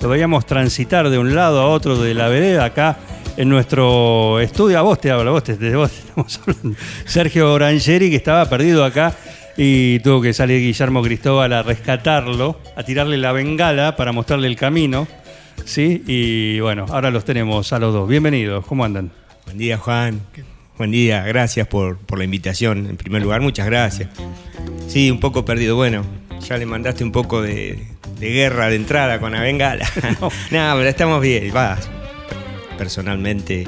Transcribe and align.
Lo 0.00 0.08
veíamos 0.08 0.46
transitar 0.46 1.10
de 1.10 1.18
un 1.18 1.34
lado 1.34 1.60
a 1.60 1.66
otro 1.68 2.00
de 2.00 2.14
la 2.14 2.28
vereda 2.28 2.64
acá 2.64 2.98
en 3.36 3.50
nuestro 3.50 4.40
estudio. 4.40 4.78
A 4.78 4.82
vos 4.82 4.98
te 4.98 5.10
hablo, 5.10 5.32
vos 5.32 5.44
te, 5.44 5.56
de. 5.58 5.88
Sergio 7.04 7.52
Orangeri, 7.52 8.08
que 8.08 8.16
estaba 8.16 8.48
perdido 8.48 8.82
acá 8.84 9.14
y 9.58 10.00
tuvo 10.00 10.22
que 10.22 10.32
salir 10.32 10.60
Guillermo 10.60 11.02
Cristóbal 11.02 11.52
a 11.52 11.62
rescatarlo, 11.62 12.58
a 12.76 12.82
tirarle 12.82 13.18
la 13.18 13.32
bengala 13.32 13.94
para 13.94 14.12
mostrarle 14.12 14.46
el 14.46 14.56
camino. 14.56 15.06
¿Sí? 15.66 16.02
Y 16.06 16.60
bueno, 16.60 16.86
ahora 16.88 17.10
los 17.10 17.26
tenemos 17.26 17.70
a 17.74 17.78
los 17.78 17.92
dos. 17.92 18.08
Bienvenidos, 18.08 18.64
¿cómo 18.64 18.86
andan? 18.86 19.10
Buen 19.44 19.58
día, 19.58 19.76
Juan. 19.76 20.22
Buen 20.78 20.92
día, 20.92 21.22
gracias 21.24 21.66
por, 21.66 21.98
por 21.98 22.16
la 22.16 22.24
invitación. 22.24 22.86
En 22.86 22.96
primer 22.96 23.20
lugar, 23.20 23.42
muchas 23.42 23.66
gracias. 23.66 24.08
Sí, 24.88 25.10
un 25.10 25.20
poco 25.20 25.44
perdido. 25.44 25.76
Bueno, 25.76 26.04
ya 26.40 26.56
le 26.56 26.64
mandaste 26.64 27.04
un 27.04 27.12
poco 27.12 27.42
de, 27.42 27.86
de 28.20 28.30
guerra 28.30 28.68
de 28.68 28.76
entrada 28.76 29.18
con 29.18 29.32
la 29.32 29.40
bengala. 29.40 29.88
no, 30.20 30.30
pero 30.50 30.82
estamos 30.88 31.20
bien. 31.22 31.52
Va, 31.54 31.76
personalmente, 32.78 33.66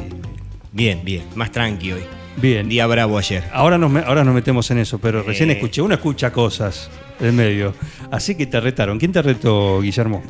bien, 0.72 1.00
bien. 1.04 1.24
Más 1.34 1.50
tranqui 1.50 1.92
hoy. 1.92 2.02
Bien. 2.36 2.68
Día 2.68 2.86
bravo 2.86 3.18
ayer. 3.18 3.44
Ahora 3.52 3.76
nos, 3.78 3.90
me- 3.90 4.00
ahora 4.00 4.24
nos 4.24 4.34
metemos 4.34 4.70
en 4.70 4.78
eso, 4.78 4.98
pero 4.98 5.22
recién 5.22 5.50
Eh. 5.50 5.54
escuché, 5.54 5.82
uno 5.82 5.94
escucha 5.94 6.32
cosas 6.32 6.90
en 7.20 7.36
medio. 7.36 7.74
Así 8.10 8.34
que 8.34 8.46
te 8.46 8.58
retaron. 8.60 8.98
¿Quién 8.98 9.12
te 9.12 9.20
retó, 9.22 9.80
Guillermo? 9.80 10.22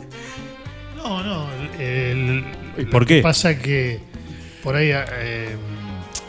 No, 0.97 1.23
no. 1.23 1.47
el- 1.79 2.45
¿Y 2.79 2.83
lo 2.85 2.91
por 2.91 3.07
que 3.07 3.17
qué? 3.17 3.23
pasa 3.23 3.59
que 3.59 4.01
por 4.63 4.75
ahí 4.77 4.91
eh, 4.93 5.57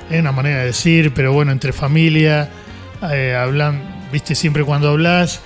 es 0.10 0.20
una 0.20 0.32
manera 0.32 0.60
de 0.60 0.66
decir, 0.68 1.12
pero 1.14 1.32
bueno, 1.34 1.52
entre 1.52 1.72
familia 1.74 2.50
eh, 3.12 3.36
hablan, 3.36 3.82
viste, 4.12 4.36
siempre 4.36 4.64
cuando 4.64 4.90
hablas, 4.90 5.42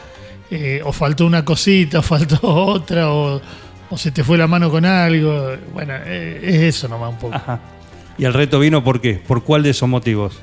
eh, 0.52 0.82
o 0.84 0.92
faltó 0.94 1.26
una 1.26 1.44
cosita, 1.44 2.00
o 2.00 2.02
faltó 2.02 2.40
otra, 2.44 3.12
o, 3.12 3.42
o 3.90 3.98
se 3.98 4.12
te 4.12 4.24
fue 4.24 4.38
la 4.38 4.48
mano 4.48 4.70
con 4.70 4.86
algo. 4.86 5.52
Bueno, 5.74 5.94
eh, 6.06 6.40
es 6.44 6.76
eso 6.76 6.88
nomás 6.88 7.12
un 7.12 7.20
poco. 7.20 7.36
Ajá. 7.36 7.60
¿Y 8.18 8.26
el 8.26 8.34
reto 8.34 8.60
vino 8.60 8.84
por 8.84 9.00
qué? 9.00 9.14
¿Por 9.16 9.44
cuál 9.44 9.64
de 9.64 9.70
esos 9.72 9.88
motivos? 9.88 10.40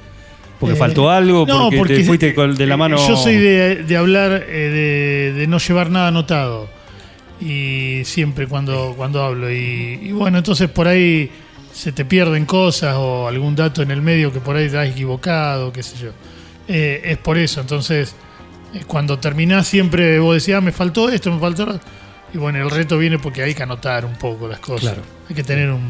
¿Porque 0.60 0.74
Eh, 0.76 0.78
faltó 0.78 1.10
algo? 1.10 1.44
no, 1.46 1.70
¿Porque, 1.76 1.96
te 1.96 2.04
fuiste 2.04 2.32
de 2.32 2.66
la 2.66 2.74
eh, 2.74 2.78
mano? 2.78 2.96
Yo 3.08 3.16
soy 3.16 3.36
de, 3.36 3.82
de 3.82 3.96
hablar, 3.96 4.46
de, 4.46 5.32
de 5.36 5.46
no 5.48 5.58
llevar 5.58 5.90
nada 5.90 6.08
anotado. 6.08 6.68
Y 7.40 8.02
siempre 8.04 8.46
cuando, 8.46 8.94
cuando 8.96 9.22
hablo. 9.22 9.50
Y, 9.50 9.98
y 10.02 10.12
bueno, 10.12 10.38
entonces 10.38 10.70
por 10.70 10.86
ahí 10.86 11.30
se 11.72 11.90
te 11.90 12.04
pierden 12.04 12.46
cosas 12.46 12.94
o 12.96 13.26
algún 13.26 13.56
dato 13.56 13.82
en 13.82 13.90
el 13.90 14.00
medio 14.00 14.32
que 14.32 14.38
por 14.38 14.54
ahí 14.56 14.68
te 14.70 14.78
has 14.78 14.88
equivocado, 14.88 15.72
qué 15.72 15.82
sé 15.82 15.96
yo. 15.98 16.10
Es 16.68 17.18
por 17.18 17.36
eso. 17.36 17.60
Entonces, 17.60 18.14
cuando 18.86 19.18
terminás 19.18 19.66
siempre 19.66 20.18
vos 20.18 20.36
decís, 20.36 20.54
ah, 20.54 20.60
me 20.60 20.72
faltó 20.72 21.08
esto, 21.10 21.32
me 21.32 21.40
faltó 21.40 21.66
lo-". 21.66 21.80
Y 22.32 22.38
bueno, 22.38 22.58
el 22.58 22.70
reto 22.70 22.98
viene 22.98 23.18
porque 23.18 23.42
hay 23.42 23.54
que 23.54 23.62
anotar 23.62 24.04
un 24.04 24.14
poco 24.16 24.48
las 24.48 24.58
cosas. 24.58 24.94
Claro. 24.94 25.02
Hay 25.28 25.34
que 25.36 25.44
tener 25.44 25.70
un, 25.70 25.88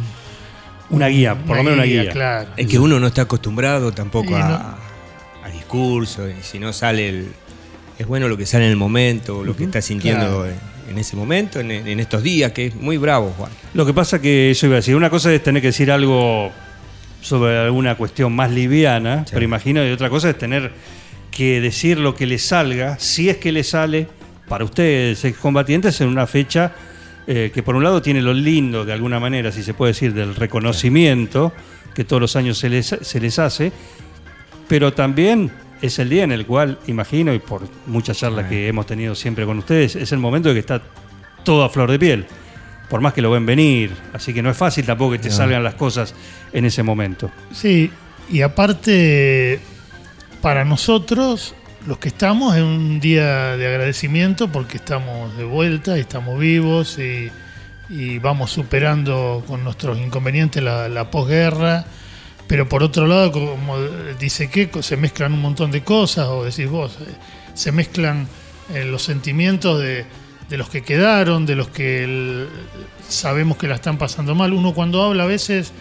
Una 0.90 1.06
guía, 1.08 1.34
por 1.34 1.56
lo 1.56 1.62
menos 1.62 1.78
una 1.78 1.86
guía. 1.86 2.10
Claro. 2.10 2.48
Es 2.56 2.66
que 2.66 2.78
uno 2.78 3.00
no 3.00 3.06
está 3.06 3.22
acostumbrado 3.22 3.92
tampoco 3.92 4.30
Y 4.32 4.34
a, 4.34 4.48
no. 4.48 5.46
a 5.46 5.50
discurso. 5.50 6.28
Y 6.28 6.34
si 6.42 6.58
no 6.58 6.72
sale 6.72 7.08
el. 7.08 7.28
Es 7.98 8.06
bueno 8.06 8.28
lo 8.28 8.36
que 8.36 8.44
sale 8.44 8.64
en 8.66 8.70
el 8.72 8.76
momento, 8.76 9.42
lo 9.44 9.56
que 9.56 9.64
estás 9.64 9.84
sintiendo 9.86 10.42
Claro. 10.42 10.46
en, 10.46 10.90
en 10.90 10.98
ese 10.98 11.16
momento, 11.16 11.60
en, 11.60 11.70
en 11.70 12.00
estos 12.00 12.22
días, 12.22 12.52
que 12.52 12.66
es 12.66 12.74
muy 12.74 12.96
bravo, 12.98 13.32
Juan. 13.38 13.50
Lo 13.72 13.86
que 13.86 13.94
pasa 13.94 14.20
que 14.20 14.50
eso 14.50 14.66
iba 14.66 14.74
a 14.74 14.76
decir, 14.76 14.94
una 14.96 15.08
cosa 15.10 15.32
es 15.32 15.42
tener 15.42 15.62
que 15.62 15.68
decir 15.68 15.90
algo 15.90 16.50
sobre 17.22 17.56
alguna 17.58 17.94
cuestión 17.94 18.34
más 18.34 18.50
liviana, 18.50 19.24
pero 19.30 19.44
imagino, 19.44 19.82
y 19.86 19.90
otra 19.92 20.10
cosa 20.10 20.28
es 20.28 20.36
tener 20.36 20.72
que 21.34 21.60
decir 21.60 21.98
lo 21.98 22.14
que 22.14 22.26
le 22.26 22.38
salga, 22.38 22.98
si 23.00 23.28
es 23.28 23.38
que 23.38 23.50
le 23.50 23.64
sale, 23.64 24.06
para 24.48 24.64
ustedes, 24.64 25.24
excombatientes, 25.24 26.00
en 26.00 26.08
una 26.08 26.26
fecha 26.26 26.72
eh, 27.26 27.50
que 27.52 27.62
por 27.62 27.74
un 27.74 27.82
lado 27.82 28.00
tiene 28.00 28.22
lo 28.22 28.32
lindo, 28.32 28.84
de 28.84 28.92
alguna 28.92 29.18
manera, 29.18 29.50
si 29.50 29.62
se 29.62 29.74
puede 29.74 29.92
decir, 29.92 30.14
del 30.14 30.36
reconocimiento 30.36 31.52
que 31.92 32.04
todos 32.04 32.20
los 32.20 32.36
años 32.36 32.58
se 32.58 32.68
les, 32.68 32.86
se 32.86 33.20
les 33.20 33.38
hace, 33.38 33.72
pero 34.68 34.92
también 34.92 35.50
es 35.82 35.98
el 35.98 36.08
día 36.08 36.22
en 36.22 36.30
el 36.30 36.46
cual, 36.46 36.78
imagino, 36.86 37.34
y 37.34 37.40
por 37.40 37.62
muchas 37.86 38.18
charlas 38.18 38.46
que 38.46 38.68
hemos 38.68 38.86
tenido 38.86 39.14
siempre 39.16 39.44
con 39.44 39.58
ustedes, 39.58 39.96
es 39.96 40.12
el 40.12 40.18
momento 40.18 40.50
de 40.50 40.54
que 40.54 40.60
está 40.60 40.82
todo 41.42 41.64
a 41.64 41.68
flor 41.68 41.90
de 41.90 41.98
piel. 41.98 42.26
Por 42.88 43.00
más 43.00 43.12
que 43.12 43.22
lo 43.22 43.30
ven 43.30 43.46
venir. 43.46 43.90
Así 44.12 44.32
que 44.32 44.42
no 44.42 44.50
es 44.50 44.56
fácil 44.56 44.84
tampoco 44.84 45.12
que 45.12 45.18
te 45.18 45.30
salgan 45.30 45.64
las 45.64 45.74
cosas 45.74 46.14
en 46.52 46.64
ese 46.64 46.82
momento. 46.82 47.30
Sí, 47.50 47.90
y 48.30 48.42
aparte, 48.42 49.58
para 50.44 50.66
nosotros, 50.66 51.54
los 51.86 51.96
que 51.96 52.08
estamos, 52.08 52.54
es 52.54 52.60
un 52.60 53.00
día 53.00 53.56
de 53.56 53.66
agradecimiento 53.66 54.48
porque 54.48 54.76
estamos 54.76 55.34
de 55.38 55.44
vuelta 55.44 55.96
y 55.96 56.00
estamos 56.00 56.38
vivos 56.38 56.98
y, 56.98 57.30
vamos 58.18 58.50
superando 58.50 59.42
con 59.46 59.64
nuestros 59.64 59.98
inconvenientes 59.98 60.62
la, 60.62 61.10
posguerra. 61.10 61.86
Pero 62.46 62.68
por 62.68 62.82
otro 62.82 63.06
lado, 63.06 63.32
como 63.32 63.78
dice 64.20 64.50
Keiko, 64.50 64.82
se 64.82 64.98
mezclan 64.98 65.32
un 65.32 65.40
montón 65.40 65.70
de 65.70 65.82
cosas, 65.82 66.26
o 66.26 66.44
decís 66.44 66.68
vos, 66.68 66.98
eh, 67.00 67.14
se 67.54 67.72
mezclan 67.72 68.28
eh, 68.74 68.84
los 68.84 69.02
sentimientos 69.02 69.80
de, 69.80 70.04
los 70.50 70.68
que 70.68 70.82
quedaron, 70.82 71.46
de 71.46 71.56
los 71.56 71.68
que 71.68 72.46
sabemos 73.08 73.56
que 73.56 73.66
la 73.66 73.76
están 73.76 73.96
pasando 73.96 74.34
mal. 74.34 74.52
Uno 74.52 74.74
cuando 74.74 75.02
habla 75.02 75.22
a 75.22 75.26
veces 75.26 75.72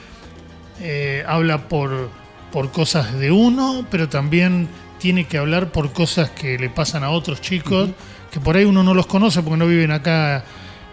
eh, 0.79 1.25
habla 1.27 1.67
por, 1.67 2.22
por 2.53 2.71
cosas 2.71 3.17
de 3.17 3.31
uno, 3.31 3.83
pero 3.89 4.07
también 4.07 4.67
tiene 4.99 5.25
que 5.25 5.39
hablar 5.39 5.71
por 5.71 5.91
cosas 5.91 6.29
que 6.29 6.59
le 6.59 6.69
pasan 6.69 7.03
a 7.03 7.09
otros 7.09 7.41
chicos, 7.41 7.89
que 8.31 8.39
por 8.39 8.55
ahí 8.55 8.63
uno 8.63 8.83
no 8.83 8.93
los 8.93 9.07
conoce 9.07 9.41
porque 9.41 9.57
no 9.57 9.65
viven 9.65 9.89
acá 9.89 10.45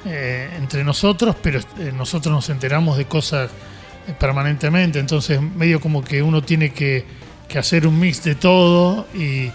eh, 0.07 0.49
entre 0.57 0.83
nosotros, 0.85 1.37
pero 1.43 1.61
eh, 1.79 1.93
nosotros 1.95 2.35
nos 2.35 2.49
enteramos 2.49 2.97
de 2.97 3.05
cosas 3.05 3.51
eh, 4.09 4.15
permanentemente, 4.19 4.99
entonces 4.99 5.39
medio 5.43 5.81
como 5.81 6.03
que 6.03 6.23
uno 6.23 6.43
tiene 6.43 6.71
que, 6.71 7.05
que 7.47 7.59
hacer 7.59 7.87
un 7.87 8.01
mix 8.01 8.25
de 8.25 8.37
todo 8.37 9.07
y, 9.15 9.51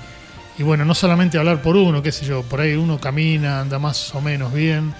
y 0.59 0.63
bueno, 0.63 0.85
no 0.85 0.93
solamente 0.93 1.39
hablar 1.39 1.63
por 1.63 1.75
uno, 1.75 2.03
qué 2.03 2.11
sé 2.11 2.23
yo, 2.23 2.43
por 2.43 2.61
ahí 2.61 2.75
uno 2.75 2.99
camina, 2.99 3.61
anda 3.61 3.79
más 3.79 4.13
o 4.13 4.21
menos 4.21 4.53
bien, 4.53 4.93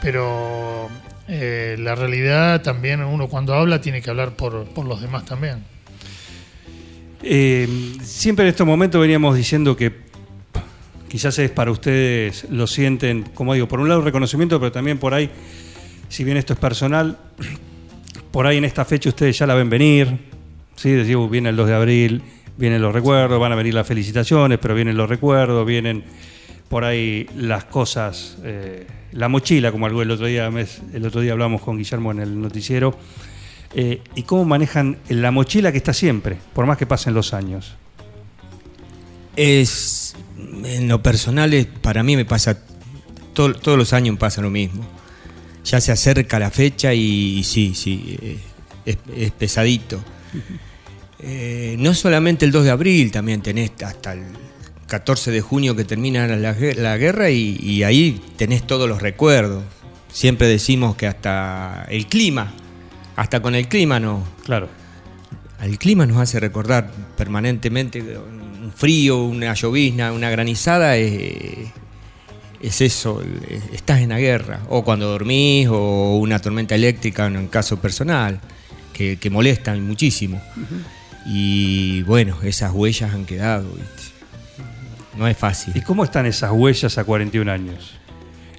pero 0.00 0.88
eh, 1.28 1.76
la 1.78 1.94
realidad 1.94 2.62
también 2.62 3.04
uno 3.04 3.28
cuando 3.28 3.52
habla 3.52 3.82
tiene 3.82 4.00
que 4.00 4.08
hablar 4.08 4.30
por, 4.30 4.64
por 4.64 4.86
los 4.86 5.02
demás 5.02 5.26
también. 5.26 5.62
Eh, 7.30 7.68
siempre 8.02 8.46
en 8.46 8.48
estos 8.48 8.66
momentos 8.66 8.98
veníamos 8.98 9.36
diciendo 9.36 9.76
que 9.76 9.92
quizás 11.08 11.38
es 11.38 11.50
para 11.50 11.70
ustedes, 11.70 12.46
lo 12.48 12.66
sienten, 12.66 13.24
como 13.34 13.52
digo, 13.52 13.68
por 13.68 13.80
un 13.80 13.88
lado 13.90 14.00
reconocimiento, 14.00 14.58
pero 14.58 14.72
también 14.72 14.96
por 14.96 15.12
ahí, 15.12 15.28
si 16.08 16.24
bien 16.24 16.38
esto 16.38 16.54
es 16.54 16.58
personal, 16.58 17.18
por 18.30 18.46
ahí 18.46 18.56
en 18.56 18.64
esta 18.64 18.86
fecha 18.86 19.10
ustedes 19.10 19.38
ya 19.38 19.46
la 19.46 19.52
ven 19.52 19.68
venir, 19.68 20.08
¿sí? 20.74 20.90
Decís, 20.92 21.16
"Uh, 21.16 21.28
viene 21.28 21.50
el 21.50 21.56
2 21.56 21.68
de 21.68 21.74
abril, 21.74 22.22
vienen 22.56 22.80
los 22.80 22.94
recuerdos, 22.94 23.38
van 23.38 23.52
a 23.52 23.56
venir 23.56 23.74
las 23.74 23.86
felicitaciones, 23.86 24.58
pero 24.58 24.74
vienen 24.74 24.96
los 24.96 25.06
recuerdos, 25.06 25.66
vienen 25.66 26.04
por 26.70 26.84
ahí 26.84 27.26
las 27.36 27.64
cosas, 27.64 28.38
eh, 28.42 28.86
la 29.12 29.28
mochila, 29.28 29.70
como 29.70 29.86
el 29.86 30.10
otro 30.10 30.24
día, 30.24 30.50
el 30.94 31.04
otro 31.04 31.20
día 31.20 31.32
hablamos 31.32 31.60
con 31.60 31.76
Guillermo 31.76 32.10
en 32.10 32.20
el 32.20 32.40
noticiero, 32.40 32.96
eh, 33.74 34.00
y 34.14 34.22
cómo 34.22 34.44
manejan 34.44 34.98
la 35.08 35.30
mochila 35.30 35.70
que 35.72 35.78
está 35.78 35.92
siempre, 35.92 36.38
por 36.54 36.66
más 36.66 36.78
que 36.78 36.86
pasen 36.86 37.14
los 37.14 37.34
años. 37.34 37.74
Es, 39.36 40.14
en 40.64 40.88
lo 40.88 41.02
personal, 41.02 41.52
es- 41.54 41.66
para 41.66 42.02
mí 42.02 42.16
me 42.16 42.24
pasa, 42.24 42.58
todo- 43.34 43.54
todos 43.54 43.78
los 43.78 43.92
años 43.92 44.16
pasa 44.18 44.40
lo 44.42 44.50
mismo. 44.50 44.84
Ya 45.64 45.80
se 45.80 45.92
acerca 45.92 46.38
la 46.38 46.50
fecha 46.50 46.94
y, 46.94 47.44
sí, 47.44 47.72
sí, 47.74 48.16
eh, 48.22 48.38
es, 48.86 48.98
es 49.16 49.30
pesadito. 49.32 50.00
Eh, 51.20 51.76
no 51.78 51.94
solamente 51.94 52.44
el 52.44 52.52
2 52.52 52.64
de 52.64 52.70
abril, 52.70 53.10
también 53.10 53.42
tenés 53.42 53.72
hasta 53.84 54.14
el 54.14 54.22
14 54.86 55.30
de 55.30 55.40
junio 55.40 55.76
que 55.76 55.84
termina 55.84 56.26
la, 56.26 56.56
gue- 56.56 56.74
la 56.76 56.96
guerra 56.96 57.30
y 57.30 57.82
ahí 57.82 58.20
tenés 58.36 58.66
todos 58.66 58.88
los 58.88 59.02
recuerdos. 59.02 59.62
Siempre 60.10 60.46
decimos 60.48 60.96
que 60.96 61.06
hasta 61.06 61.86
el 61.90 62.06
clima, 62.06 62.52
hasta 63.18 63.40
con 63.42 63.54
el 63.54 63.66
clima 63.68 63.98
no, 63.98 64.22
Claro. 64.44 64.68
el 65.62 65.76
clima 65.78 66.06
nos 66.06 66.18
hace 66.18 66.38
recordar 66.40 66.90
permanentemente 67.16 68.00
un 68.00 68.72
frío, 68.74 69.24
una 69.24 69.54
llovizna, 69.54 70.12
una 70.12 70.30
granizada, 70.30 70.96
es, 70.96 71.68
es 72.62 72.80
eso, 72.80 73.22
estás 73.72 74.00
en 74.00 74.10
la 74.10 74.18
guerra, 74.20 74.60
o 74.68 74.84
cuando 74.84 75.08
dormís, 75.08 75.68
o 75.70 76.18
una 76.18 76.38
tormenta 76.38 76.74
eléctrica 76.74 77.26
en 77.26 77.36
un 77.36 77.48
caso 77.48 77.78
personal. 77.80 78.40
que, 78.92 79.16
que 79.16 79.30
molestan 79.30 79.86
muchísimo. 79.86 80.42
Y 81.24 82.02
bueno, 82.02 82.36
esas 82.42 82.72
huellas 82.72 83.14
han 83.14 83.26
quedado, 83.26 83.68
¿viste? 83.70 84.02
No 85.16 85.28
es 85.28 85.36
fácil. 85.36 85.72
¿Y 85.76 85.82
cómo 85.82 86.02
están 86.02 86.26
esas 86.26 86.50
huellas 86.52 86.98
a 86.98 87.04
41 87.04 87.50
años? 87.52 87.92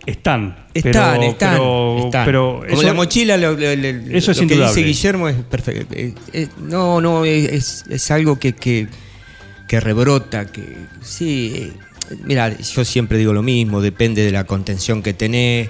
Están. 0.05 0.65
Están, 0.73 0.91
pero, 1.19 1.23
están, 1.23 1.53
pero- 1.53 2.05
están. 2.05 2.25
pero 2.25 2.63
Como 2.69 2.81
la 2.83 2.93
mochila, 2.93 3.37
lo, 3.37 3.51
lo- 3.51 3.75
lo- 3.75 3.87
eso 4.17 4.31
es 4.31 4.37
lo 4.41 4.47
que 4.47 4.53
indudable. 4.53 4.67
dice 4.67 4.81
Guillermo 4.83 5.29
es 5.29 5.35
perfecto. 5.43 5.93
Eh, 5.95 6.13
eh, 6.33 6.47
no, 6.61 6.99
no, 7.01 7.25
es, 7.25 7.83
es 7.89 8.09
algo 8.11 8.39
que, 8.39 8.53
que, 8.53 8.87
que 9.67 9.79
rebrota, 9.79 10.45
que 10.51 10.77
sí. 11.01 11.51
eh, 11.55 11.73
mira, 12.23 12.57
yo 12.57 12.85
siempre 12.85 13.17
digo 13.17 13.33
lo 13.33 13.43
mismo, 13.43 13.81
depende 13.81 14.23
de 14.23 14.31
la 14.31 14.45
contención 14.45 15.03
que 15.03 15.13
tenés. 15.13 15.69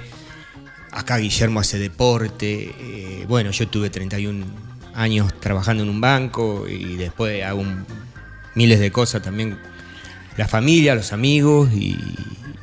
Acá 0.91 1.17
Guillermo 1.17 1.59
hace 1.59 1.77
deporte. 1.79 2.71
eh, 2.79 3.25
bueno, 3.27 3.51
yo 3.51 3.67
tuve 3.67 3.89
31 3.89 4.45
años 4.93 5.33
trabajando 5.39 5.83
en 5.83 5.89
un 5.89 5.99
banco 6.01 6.65
y 6.67 6.95
después 6.95 7.43
hago 7.43 7.61
un- 7.61 7.85
miles 8.55 8.79
de 8.79 8.91
cosas 8.91 9.21
también. 9.21 9.57
La 10.37 10.47
familia, 10.47 10.95
los 10.95 11.11
amigos 11.13 11.69
y, 11.73 11.97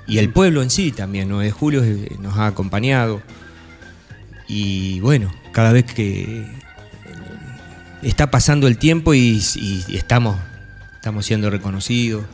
y 0.06 0.18
el 0.18 0.30
pueblo 0.30 0.62
en 0.62 0.70
sí 0.70 0.92
también. 0.92 1.28
9 1.28 1.44
de 1.44 1.50
julio 1.52 1.82
eh, 1.84 2.16
nos 2.20 2.36
ha 2.38 2.46
acompañado. 2.46 3.22
Y 4.48 5.00
bueno, 5.00 5.32
cada 5.52 5.72
vez 5.72 5.84
que 5.84 6.44
está 8.02 8.30
pasando 8.30 8.68
el 8.68 8.78
tiempo 8.78 9.14
y, 9.14 9.40
y- 9.56 9.84
y 9.88 9.96
estamos, 9.96 10.36
estamos 10.94 11.26
siendo 11.26 11.50
reconocidos. 11.50 12.24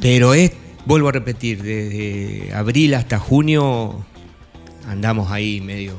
Pero 0.00 0.34
es, 0.34 0.52
vuelvo 0.86 1.08
a 1.08 1.12
repetir, 1.12 1.62
desde 1.62 2.52
abril 2.54 2.94
hasta 2.94 3.18
junio 3.18 4.04
andamos 4.86 5.30
ahí 5.32 5.60
medio, 5.60 5.98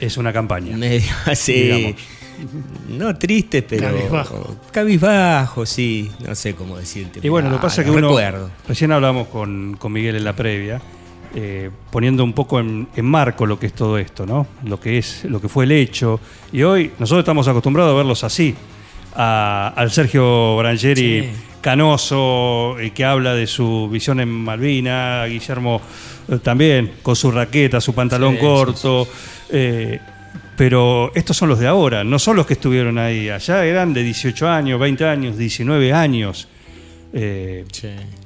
es 0.00 0.16
una 0.16 0.32
campaña. 0.32 0.76
medio 0.76 1.10
así, 1.26 1.52
Digamos. 1.52 1.94
No 2.88 3.16
triste, 3.16 3.62
pero 3.62 3.88
Cabizbajo. 3.88 4.56
cabizbajo, 4.72 5.66
sí, 5.66 6.10
no 6.26 6.34
sé 6.34 6.54
cómo 6.54 6.76
decirte. 6.76 7.20
Y 7.22 7.28
bueno, 7.28 7.50
lo 7.50 7.56
que 7.56 7.62
pasa 7.62 7.80
es 7.82 7.84
que 7.86 7.90
uno. 7.90 8.08
recuerdo. 8.08 8.50
Recién 8.68 8.92
hablamos 8.92 9.28
con, 9.28 9.76
con 9.78 9.92
Miguel 9.92 10.16
en 10.16 10.24
la 10.24 10.34
previa, 10.34 10.80
eh, 11.34 11.70
poniendo 11.90 12.24
un 12.24 12.32
poco 12.32 12.58
en, 12.60 12.88
en 12.96 13.04
marco 13.04 13.46
lo 13.46 13.58
que 13.58 13.66
es 13.66 13.72
todo 13.72 13.98
esto, 13.98 14.26
¿no? 14.26 14.46
Lo 14.64 14.80
que 14.80 14.98
es, 14.98 15.24
lo 15.24 15.40
que 15.40 15.48
fue 15.48 15.64
el 15.64 15.72
hecho. 15.72 16.18
Y 16.52 16.62
hoy 16.62 16.92
nosotros 16.98 17.20
estamos 17.22 17.46
acostumbrados 17.48 17.92
a 17.92 17.96
verlos 17.96 18.24
así. 18.24 18.54
a- 19.14 19.72
al 19.76 19.90
Sergio 19.90 20.56
Brangeri 20.56 21.22
Sí. 21.22 21.28
canoso, 21.60 22.78
eh, 22.78 22.90
que 22.92 23.04
habla 23.04 23.34
de 23.34 23.46
su 23.48 23.88
visión 23.90 24.20
en 24.20 24.28
Malvina, 24.28 25.22
a 25.22 25.26
Guillermo 25.26 25.80
eh, 26.28 26.38
también, 26.38 26.92
con 27.02 27.16
su 27.16 27.30
raqueta, 27.32 27.80
su 27.80 27.92
pantalón 27.92 28.34
Sí, 28.34 28.40
corto. 28.40 29.08
eh, 29.50 29.98
pero 30.60 31.10
estos 31.14 31.38
son 31.38 31.48
los 31.48 31.58
de 31.58 31.66
ahora, 31.66 32.04
no 32.04 32.18
son 32.18 32.36
los 32.36 32.44
que 32.46 32.52
estuvieron 32.52 32.98
ahí. 32.98 33.30
Allá 33.30 33.64
eran 33.64 33.94
de 33.94 34.02
18 34.02 34.46
años, 34.46 34.78
20 34.78 35.06
años, 35.06 35.38
19 35.38 35.94
años. 35.94 36.48
Eh, 37.14 37.64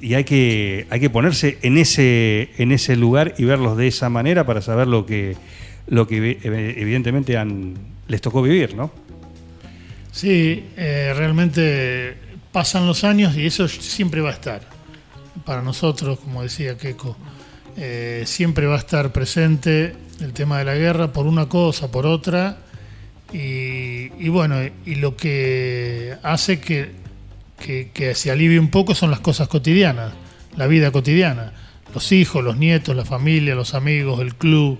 y 0.01 0.15
hay 0.15 0.25
que, 0.25 0.85
hay 0.89 0.99
que 0.99 1.09
ponerse 1.09 1.59
en 1.61 1.77
ese, 1.77 2.49
en 2.57 2.73
ese 2.73 2.97
lugar 2.97 3.35
y 3.37 3.45
verlos 3.45 3.77
de 3.77 3.87
esa 3.87 4.09
manera 4.09 4.45
para 4.45 4.61
saber 4.61 4.85
lo 4.85 5.05
que, 5.05 5.37
lo 5.87 6.07
que 6.07 6.17
evi- 6.43 6.73
evidentemente 6.75 7.37
han, 7.37 7.73
les 8.09 8.19
tocó 8.19 8.41
vivir, 8.41 8.75
¿no? 8.75 8.91
Sí, 10.11 10.65
eh, 10.75 11.13
realmente 11.15 12.15
pasan 12.51 12.85
los 12.85 13.05
años 13.05 13.37
y 13.37 13.45
eso 13.45 13.65
siempre 13.69 14.19
va 14.19 14.31
a 14.31 14.33
estar. 14.33 14.59
Para 15.45 15.61
nosotros, 15.61 16.19
como 16.19 16.43
decía 16.43 16.75
Keiko, 16.77 17.15
eh, 17.77 18.23
siempre 18.25 18.67
va 18.67 18.75
a 18.75 18.79
estar 18.79 19.11
presente 19.11 19.95
el 20.21 20.33
tema 20.33 20.59
de 20.59 20.65
la 20.65 20.75
guerra 20.75 21.11
por 21.11 21.25
una 21.27 21.47
cosa, 21.47 21.91
por 21.91 22.05
otra. 22.05 22.57
Y, 23.33 24.29
bueno, 24.29 24.55
y 24.85 24.95
lo 24.95 25.17
que 25.17 26.15
hace 26.23 26.59
que, 26.59 26.91
que, 27.93 28.15
se 28.15 28.31
alivie 28.31 28.59
un 28.59 28.69
poco 28.69 28.95
son 28.95 29.11
las 29.11 29.19
cosas 29.19 29.47
cotidianas, 29.49 30.13
la 30.55 30.67
vida 30.67 30.91
cotidiana. 30.91 31.51
Los 31.93 32.11
hijos, 32.11 32.43
los 32.43 32.55
nietos, 32.57 32.95
la 32.95 33.03
familia, 33.03 33.55
los 33.55 33.73
amigos, 33.73 34.21
el 34.21 34.35
club, 34.35 34.79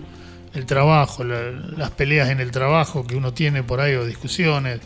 el 0.53 0.65
trabajo, 0.65 1.23
la- 1.23 1.51
las 1.51 1.91
peleas 1.91 2.29
en 2.29 2.39
el 2.39 2.51
trabajo 2.51 3.05
que 3.05 3.15
uno 3.15 3.33
tiene 3.33 3.63
por 3.63 3.81
ahí 3.81 3.95
o 3.95 4.05
discusiones 4.05 4.79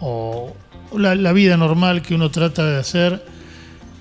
o 0.00 0.54
la 0.96 1.32
vida 1.32 1.56
normal 1.56 2.02
que 2.02 2.14
uno 2.14 2.30
trata 2.30 2.66
de 2.66 2.78
hacer. 2.78 3.24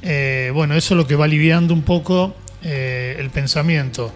Eh, 0.01 0.51
bueno, 0.53 0.75
eso 0.75 0.95
es 0.95 0.97
lo 0.97 1.07
que 1.07 1.15
va 1.15 1.25
aliviando 1.25 1.73
un 1.73 1.83
poco 1.83 2.35
eh, 2.63 3.15
el 3.19 3.29
pensamiento. 3.29 4.11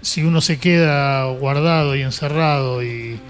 Si 0.00 0.22
uno 0.22 0.40
se 0.40 0.58
queda 0.58 1.24
guardado 1.26 1.96
y 1.96 2.02
encerrado 2.02 2.82
y, 2.82 3.20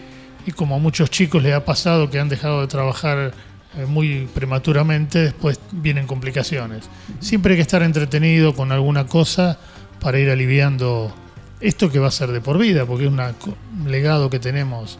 como 0.56 0.74
a 0.76 0.78
muchos 0.78 1.10
chicos 1.10 1.42
les 1.42 1.54
ha 1.54 1.64
pasado 1.64 2.10
que 2.10 2.18
han 2.18 2.28
dejado 2.28 2.60
de 2.62 2.66
trabajar 2.66 3.32
eh, 3.78 3.86
muy 3.86 4.28
prematuramente, 4.34 5.20
después 5.20 5.58
vienen 5.72 6.06
complicaciones. 6.06 6.88
Siempre 7.20 7.52
hay 7.52 7.58
que 7.58 7.62
estar 7.62 7.82
entretenido 7.82 8.54
con 8.54 8.72
alguna 8.72 9.06
cosa 9.06 9.58
para 10.00 10.18
ir 10.18 10.28
aliviando 10.30 11.14
esto 11.60 11.90
que 11.90 11.98
va 11.98 12.08
a 12.08 12.10
ser 12.10 12.30
de 12.32 12.40
por 12.40 12.58
vida, 12.58 12.84
porque 12.84 13.04
es 13.06 13.10
un 13.10 13.90
legado 13.90 14.28
que 14.28 14.38
tenemos 14.38 14.98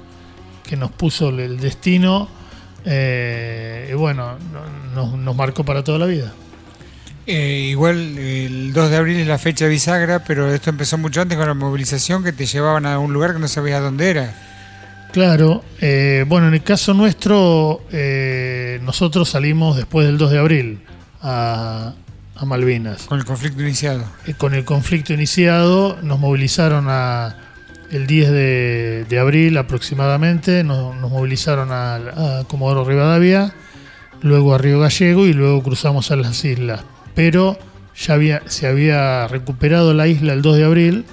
que 0.69 0.77
nos 0.77 0.91
puso 0.93 1.29
el- 1.29 1.59
destino 1.61 2.29
eh, 2.87 3.89
y 3.91 3.95
bueno, 3.95 4.37
no- 4.53 4.95
nos, 4.95 5.19
nos 5.19 5.37
marcó 5.37 5.65
para 5.65 5.83
toda 5.85 5.99
la 5.99 6.07
vida. 6.07 6.33
Eh, 7.27 7.69
igual 7.71 8.19
el 8.19 8.73
2 8.73 8.91
de 8.91 8.97
abril 8.97 9.17
es 9.19 9.27
la 9.27 9.39
fecha 9.39 9.67
bisagra, 9.67 10.25
pero 10.25 10.53
esto 10.53 10.71
empezó 10.71 10.99
mucho 10.99 11.23
antes 11.23 11.39
con 11.39 11.47
la 11.47 11.55
movilización 11.55 12.23
que 12.23 12.33
te 12.33 12.45
llevaban 12.47 12.85
a 12.85 12.99
un 12.99 13.13
lugar 13.13 13.33
que 13.33 13.39
no 13.39 13.49
sabías 13.49 13.81
dónde 13.81 14.11
era. 14.11 14.35
Claro, 15.15 15.63
eh, 15.81 16.25
bueno, 16.27 16.49
en 16.49 16.55
el 16.55 16.63
caso 16.65 16.93
nuestro, 16.93 17.83
eh, 17.93 18.81
nosotros 18.83 19.29
salimos 19.31 19.77
después 19.77 20.07
del 20.07 20.19
2 20.19 20.33
de 20.33 20.39
abril 20.39 20.81
a, 21.23 21.95
a 22.35 22.45
Malvinas. 22.45 23.05
Con 23.05 23.21
el 23.21 23.25
conflicto 23.25 23.63
iniciado. 23.63 24.05
Eh, 24.27 24.35
con 24.35 24.55
el 24.55 24.65
conflicto 24.65 25.15
iniciado, 25.15 25.97
nos 26.03 26.19
movilizaron 26.19 26.87
a, 26.89 27.37
el 27.93 28.09
10 28.09 28.31
de, 28.33 29.07
de 29.09 29.19
abril 29.19 29.57
aproximadamente, 29.57 30.65
nos, 30.65 30.97
nos 30.97 31.11
movilizaron 31.13 31.71
a, 31.71 31.95
a 31.95 32.45
Comodoro 32.49 32.85
Rivadavia, 32.85 33.55
luego 34.21 34.53
a 34.53 34.59
Río 34.59 34.81
Gallego 34.81 35.27
y 35.27 35.33
luego 35.33 35.63
cruzamos 35.63 36.11
a 36.11 36.17
las 36.17 36.45
islas. 36.45 36.81
Pero 37.15 37.59
ya 37.97 38.15
había, 38.15 38.43
se 38.47 38.67
había 38.67 39.29
recuperado 39.29 39.95
la 39.95 40.07
isla 40.09 40.33
el 40.33 40.43
2 40.43 40.57
de 40.57 40.65
abril, 40.65 41.05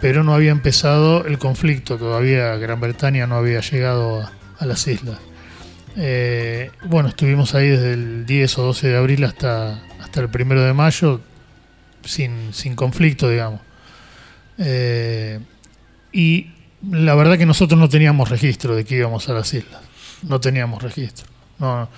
pero 0.00 0.22
no 0.22 0.34
había 0.34 0.50
empezado 0.50 1.24
el 1.24 1.38
conflicto, 1.38 1.96
todavía 1.96 2.56
Gran 2.56 2.80
Bretaña 2.80 3.26
no 3.26 3.36
había 3.36 3.60
llegado 3.60 4.28
a, 4.58 4.66
las 4.66 4.86
islas. 4.86 5.18
Eh, 5.96 6.70
bueno, 6.86 7.08
estuvimos 7.08 7.54
ahí 7.54 7.68
desde 7.68 7.94
el 7.94 8.26
10 8.26 8.58
o 8.58 8.62
12 8.64 8.88
de 8.88 8.96
abril 8.96 9.24
hasta, 9.24 9.82
hasta 10.00 10.20
el 10.20 10.28
1 10.32 10.62
de 10.62 10.72
mayo, 10.72 11.20
sin, 12.04 12.52
sin 12.52 12.74
conflicto, 12.74 13.30
digamos. 13.30 13.60
Eh, 14.58 15.40
y 16.12 16.50
la 16.90 17.14
verdad 17.14 17.38
que 17.38 17.46
nosotros 17.46 17.78
no 17.78 17.88
teníamos 17.88 18.28
registro 18.28 18.76
de 18.76 18.84
que 18.84 18.96
íbamos 18.96 19.28
a 19.28 19.32
las 19.32 19.52
islas. 19.54 19.82
No 20.22 20.40
teníamos 20.40 20.82
registro. 20.82 21.26
No, 21.58 21.88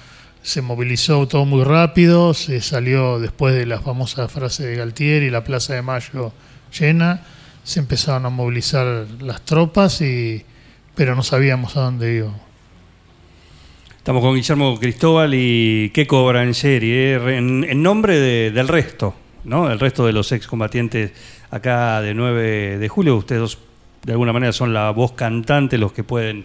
se 0.47 0.63
movilizó 0.63 1.27
todo 1.27 1.45
muy 1.45 1.65
rápido, 1.65 2.33
se 2.33 2.61
salió 2.61 3.19
después 3.19 3.53
de 3.53 3.67
la 3.67 3.81
famosa 3.81 4.29
frase 4.29 4.65
de 4.65 4.77
Galtieri, 4.77 5.29
la 5.29 5.43
Plaza 5.43 5.75
de 5.75 5.83
Mayo 5.83 6.33
llena, 6.79 7.23
se 7.65 7.81
empezaron 7.81 8.27
a 8.27 8.31
movilizar 8.31 9.09
las 9.21 9.45
tropas, 9.45 10.01
y, 10.03 10.45
pero 10.95 11.17
no 11.17 11.25
sabíamos 11.25 11.77
a 11.77 11.81
dónde 11.81 12.15
íbamos. 12.15 12.41
Estamos 13.97 14.23
con 14.23 14.37
Guillermo 14.37 14.79
Cristóbal 14.79 15.33
y 15.35 15.91
Keco 15.93 16.25
Brangeri, 16.29 16.91
eh, 16.93 17.15
en, 17.39 17.65
en 17.69 17.83
nombre 17.83 18.17
de- 18.21 18.53
del 18.53 18.69
resto, 18.69 19.17
¿no? 19.43 19.69
El 19.69 19.81
resto 19.81 20.07
de 20.07 20.13
los 20.13 20.31
excombatientes 20.31 21.11
acá 21.51 22.01
de 22.03 22.15
9 22.15 22.79
de 22.79 22.89
julio. 22.89 23.17
Ustedes 23.17 23.59
de 24.05 24.13
alguna 24.13 24.33
manera, 24.33 24.53
son 24.53 24.73
la 24.73 24.91
voz 24.93 25.15
cantante, 25.15 25.77
los 25.77 25.93
que 25.93 26.05
pueden 26.05 26.45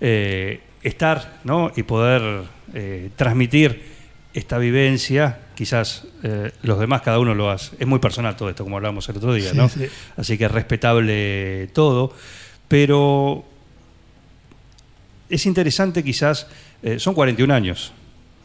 eh, 0.00 0.60
estar, 0.84 1.40
¿no? 1.44 1.72
Y 1.74 1.82
poder 1.82 2.42
eh, 2.74 3.10
transmitir 3.16 3.82
esta 4.34 4.58
vivencia. 4.58 5.38
Quizás 5.54 6.06
eh, 6.22 6.52
los 6.62 6.78
demás, 6.78 7.02
cada 7.02 7.18
uno 7.18 7.34
lo 7.34 7.50
hace. 7.50 7.76
Es 7.78 7.86
muy 7.86 7.98
personal 7.98 8.36
todo 8.36 8.48
esto, 8.50 8.64
como 8.64 8.76
hablábamos 8.76 9.08
el 9.08 9.16
otro 9.16 9.32
día, 9.34 9.50
Sí, 9.50 9.56
¿no? 9.56 9.68
sí. 9.68 9.86
Así 10.16 10.38
que 10.38 10.44
es 10.46 10.50
respetable 10.52 11.68
todo. 11.72 12.12
Pero 12.68 13.44
es 15.28 15.46
interesante 15.46 16.02
quizás, 16.04 16.46
eh, 16.82 16.98
son 16.98 17.14
41 17.14 17.52
años 17.54 17.92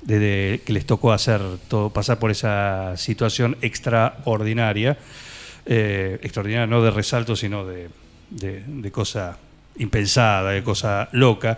desde 0.02 0.62
que 0.66 0.72
les 0.74 0.86
tocó 0.86 1.12
hacer 1.12 1.42
todo, 1.68 1.90
pasar 1.90 2.20
por 2.20 2.32
esa 2.32 2.96
situación 2.96 3.58
extraordinaria, 3.62 4.98
eh, 5.66 6.20
extraordinaria 6.24 6.68
no 6.68 6.82
de 6.82 6.92
resalto, 6.92 7.36
sino 7.36 7.66
de, 7.66 7.90
de- 8.30 8.64
de 8.66 8.92
cosa 8.92 9.38
impensada, 9.78 10.52
de 10.52 10.64
cosa 10.64 11.10
loca, 11.12 11.58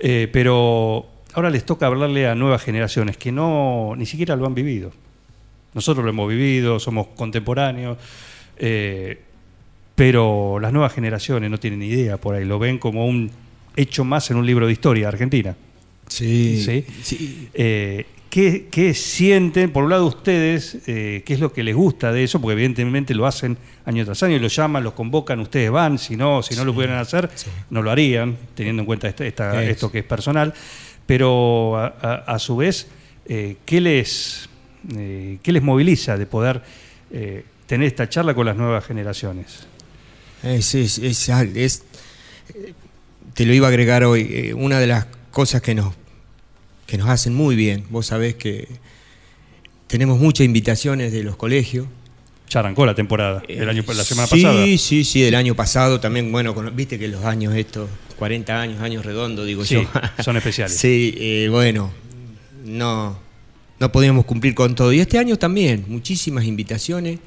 Eh, 0.00 0.28
pero 0.32 1.06
ahora 1.34 1.50
les 1.50 1.64
toca 1.64 1.86
hablarle 1.86 2.26
a 2.26 2.34
nuevas 2.34 2.62
generaciones 2.62 3.16
que 3.16 3.30
no 3.30 3.94
ni 3.96 4.06
siquiera 4.06 4.34
lo 4.34 4.46
han 4.46 4.54
vivido. 4.54 4.92
Nosotros 5.74 6.04
lo 6.04 6.10
hemos 6.10 6.28
vivido, 6.28 6.80
somos 6.80 7.08
contemporáneos, 7.08 7.98
eh, 8.56 9.20
pero 9.94 10.58
las 10.58 10.72
nuevas 10.72 10.92
generaciones 10.92 11.50
no 11.50 11.60
tienen 11.60 11.82
idea 11.82 12.16
por 12.16 12.34
ahí, 12.34 12.44
lo 12.44 12.58
ven 12.58 12.78
como 12.78 13.06
un 13.06 13.30
hecho 13.76 14.04
más 14.04 14.30
en 14.30 14.38
un 14.38 14.46
libro 14.46 14.66
de 14.66 14.72
historia 14.72 15.08
argentina. 15.08 15.54
Sí. 16.08 16.62
Sí. 16.64 16.84
sí. 17.02 17.48
Eh, 17.54 18.06
¿qué, 18.30 18.68
qué 18.70 18.94
sienten, 18.94 19.70
por 19.72 19.84
un 19.84 19.90
lado 19.90 20.06
ustedes, 20.06 20.78
eh, 20.86 21.22
qué 21.26 21.34
es 21.34 21.40
lo 21.40 21.52
que 21.52 21.62
les 21.62 21.74
gusta 21.74 22.12
de 22.12 22.24
eso? 22.24 22.40
Porque 22.40 22.52
evidentemente 22.54 23.14
lo 23.14 23.26
hacen 23.26 23.58
año 23.84 24.04
tras 24.04 24.22
año, 24.22 24.38
los 24.38 24.54
llaman, 24.56 24.82
los 24.84 24.94
convocan, 24.94 25.40
ustedes 25.40 25.70
van, 25.70 25.98
si 25.98 26.16
no, 26.16 26.42
si 26.42 26.54
no 26.54 26.64
lo 26.64 26.72
pudieran 26.72 26.98
hacer, 26.98 27.28
no 27.70 27.82
lo 27.82 27.90
harían, 27.90 28.36
teniendo 28.54 28.80
en 28.82 28.86
cuenta 28.86 29.08
esta- 29.08 29.26
esta- 29.26 29.62
Eso. 29.62 29.70
esto 29.72 29.92
que 29.92 29.98
es 29.98 30.04
personal. 30.04 30.54
Pero 31.06 31.76
a, 31.76 31.86
a- 32.00 32.14
a 32.34 32.38
su 32.38 32.56
vez, 32.56 32.86
eh, 33.26 33.56
¿qué, 33.66 33.80
les, 33.80 34.48
eh, 34.96 35.38
¿qué 35.42 35.52
les 35.52 35.62
moviliza 35.62 36.16
de 36.16 36.26
poder 36.26 36.62
tener 37.66 37.86
esta 37.88 38.08
charla 38.08 38.32
con 38.34 38.46
las 38.46 38.56
nuevas 38.56 38.84
generaciones? 38.86 39.66
Es, 40.42 40.74
es- 40.76 40.98
es 40.98 41.82
te 43.34 43.46
lo 43.46 43.52
iba 43.54 43.66
a 43.66 43.70
agregar 43.70 44.04
hoy. 44.04 44.52
una 44.56 44.78
de 44.78 44.86
las 44.86 45.06
cosas 45.30 45.60
que 45.62 45.74
nos, 45.74 45.94
que 46.90 46.98
nos 46.98 47.08
hacen 47.08 47.34
muy 47.34 47.56
bien, 47.56 47.84
vos 47.90 48.06
sabés 48.06 48.34
que 48.34 48.68
tenemos 49.86 50.18
muchas 50.18 50.44
invitaciones 50.44 51.12
de 51.12 51.22
los 51.24 51.36
colegios. 51.36 51.86
Ya 52.48 52.60
arrancó 52.60 52.84
la 52.84 52.94
temporada, 52.96 53.42
el 53.48 53.68
año, 53.68 53.84
la 53.86 54.02
semana 54.04 54.26
sí, 54.26 54.42
pasada. 54.42 54.64
Sí, 54.76 55.04
sí, 55.04 55.20
del 55.22 55.36
año 55.36 55.54
pasado 55.54 56.00
también, 56.00 56.30
bueno, 56.32 56.54
con- 56.54 56.74
viste 56.74 56.98
que 56.98 57.06
los 57.08 57.24
años 57.24 57.54
estos, 57.54 57.88
40 58.18 58.60
años, 58.60 58.80
años 58.82 59.04
redondos, 59.06 59.46
digo 59.46 59.64
Sí, 59.64 59.74
yo. 59.76 59.84
son 60.24 60.36
especiales. 60.36 60.76
sí, 60.76 61.14
eh, 61.16 61.48
bueno, 61.50 61.92
no, 62.64 63.16
no 63.78 63.92
podíamos 63.92 64.24
cumplir 64.24 64.54
con 64.56 64.74
todo. 64.74 64.92
Y 64.92 64.98
este 65.00 65.16
año 65.18 65.36
también, 65.38 65.84
muchísimas 65.86 66.44
invitaciones. 66.44 67.20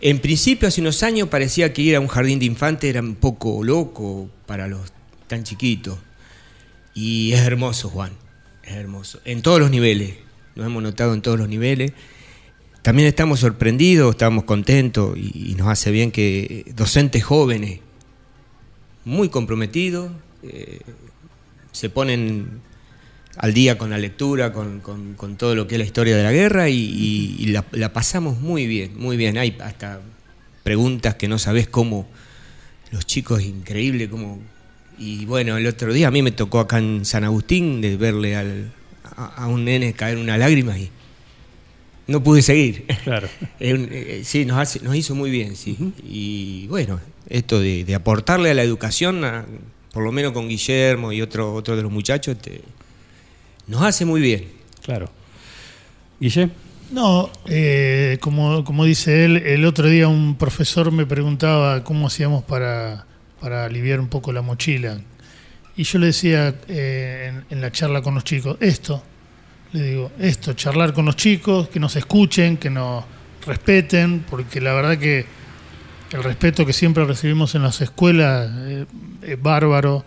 En 0.00 0.18
principio, 0.20 0.66
hace 0.68 0.80
unos 0.80 1.02
años 1.02 1.28
parecía 1.28 1.72
que 1.74 1.82
ir 1.82 1.96
a 1.96 2.00
un 2.00 2.08
jardín 2.08 2.38
de 2.38 2.46
infantes 2.46 2.88
era 2.88 3.00
un 3.02 3.16
poco 3.16 3.62
loco 3.62 4.30
para 4.46 4.66
los 4.68 4.90
tan 5.26 5.44
chiquitos. 5.44 5.98
Y 6.94 7.32
es 7.32 7.40
hermoso, 7.40 7.90
Juan, 7.90 8.10
es 8.70 8.76
hermoso. 8.76 9.20
En 9.24 9.42
todos 9.42 9.60
los 9.60 9.70
niveles, 9.70 10.14
lo 10.54 10.64
hemos 10.64 10.82
notado 10.82 11.14
en 11.14 11.22
todos 11.22 11.38
los 11.38 11.48
niveles. 11.48 11.92
También 12.82 13.08
estamos 13.08 13.40
sorprendidos, 13.40 14.12
estamos 14.12 14.44
contentos 14.44 15.16
y, 15.18 15.54
nos 15.58 15.68
hace 15.68 15.90
bien 15.90 16.10
que 16.10 16.64
docentes 16.74 17.22
jóvenes, 17.22 17.80
muy 19.04 19.28
comprometidos, 19.28 20.12
eh, 20.42 20.80
se 21.72 21.90
ponen 21.90 22.60
al 23.36 23.54
día 23.54 23.76
con 23.76 23.90
la 23.90 23.98
lectura, 23.98 24.52
con, 24.52 24.80
con- 24.80 25.36
todo 25.36 25.54
lo 25.54 25.66
que 25.66 25.74
es 25.74 25.78
la 25.78 25.84
historia 25.84 26.16
de 26.16 26.22
la 26.22 26.32
guerra 26.32 26.68
y, 26.68 27.44
la, 27.46 27.64
la 27.72 27.92
pasamos 27.92 28.40
muy 28.40 28.66
bien, 28.66 28.92
muy 28.98 29.16
bien. 29.16 29.36
Hay 29.36 29.56
hasta 29.60 30.00
preguntas 30.62 31.14
que 31.16 31.28
no 31.28 31.38
sabés 31.38 31.68
cómo 31.68 32.08
los 32.90 33.04
chicos, 33.06 33.42
increíble 33.42 34.08
cómo... 34.08 34.40
Y 35.00 35.24
bueno, 35.24 35.56
el 35.56 35.66
otro 35.66 35.92
día 35.92 36.08
a 36.08 36.10
mí 36.10 36.20
me 36.22 36.30
tocó 36.30 36.60
acá 36.60 36.78
en 36.78 37.04
San 37.04 37.24
Agustín 37.24 37.80
de 37.80 37.96
verle 37.96 38.36
al- 38.36 38.70
a, 39.16 39.44
a 39.44 39.46
un 39.48 39.64
nene 39.64 39.92
caer 39.94 40.18
una 40.18 40.36
lágrima 40.38 40.78
y 40.78 40.90
no 42.06 42.22
pude 42.22 42.42
seguir. 42.42 42.86
Claro. 43.04 43.28
Eh, 43.60 44.22
sí, 44.24 44.44
nos, 44.44 44.58
hace- 44.58 44.80
nos 44.80 44.94
hizo 44.94 45.14
muy 45.14 45.30
bien, 45.30 45.56
sí. 45.56 45.76
Y 46.06 46.66
bueno, 46.68 47.00
esto 47.28 47.58
de, 47.60 47.84
de 47.84 47.94
aportarle 47.94 48.50
a 48.50 48.54
la 48.54 48.62
educación, 48.62 49.24
a- 49.24 49.46
por 49.92 50.04
lo 50.04 50.12
menos 50.12 50.32
con 50.32 50.48
Guillermo 50.48 51.12
y 51.12 51.20
otro, 51.22 51.54
otro 51.54 51.76
de 51.76 51.82
los 51.82 51.90
muchachos, 51.90 52.36
te- 52.38 52.60
nos 53.66 53.82
hace 53.82 54.04
muy 54.04 54.20
bien. 54.20 54.48
Claro. 54.82 55.10
Guille, 56.20 56.50
No, 56.92 57.30
eh, 57.46 58.18
como, 58.20 58.64
como 58.64 58.84
dice 58.84 59.24
él, 59.24 59.36
el 59.38 59.64
otro 59.64 59.88
día 59.88 60.08
un 60.08 60.36
profesor 60.36 60.90
me 60.92 61.06
preguntaba 61.06 61.82
cómo 61.84 62.06
hacíamos 62.08 62.42
para, 62.44 63.06
para 63.40 63.64
aliviar 63.64 64.00
un 64.00 64.08
poco 64.08 64.32
la 64.32 64.42
mochila. 64.42 64.98
Y 65.76 65.84
yo 65.84 65.98
le 65.98 66.06
decía 66.06 66.54
eh, 66.68 67.32
en, 67.32 67.44
en 67.56 67.60
la 67.60 67.72
charla 67.72 68.02
con 68.02 68.14
los 68.14 68.24
chicos, 68.24 68.56
esto, 68.60 69.02
le 69.72 69.82
digo, 69.82 70.12
esto, 70.18 70.52
charlar 70.52 70.92
con 70.92 71.04
los 71.06 71.16
chicos, 71.16 71.68
que 71.68 71.80
nos 71.80 71.96
escuchen, 71.96 72.56
que 72.56 72.70
nos 72.70 73.04
respeten, 73.46 74.24
porque 74.28 74.60
la 74.60 74.74
verdad 74.74 74.98
que 74.98 75.24
el 76.12 76.22
respeto 76.24 76.66
que 76.66 76.72
siempre 76.72 77.04
recibimos 77.04 77.54
en 77.54 77.62
las 77.62 77.80
escuelas 77.80 78.50
eh, 78.66 78.84
es 79.22 79.40
bárbaro. 79.40 80.04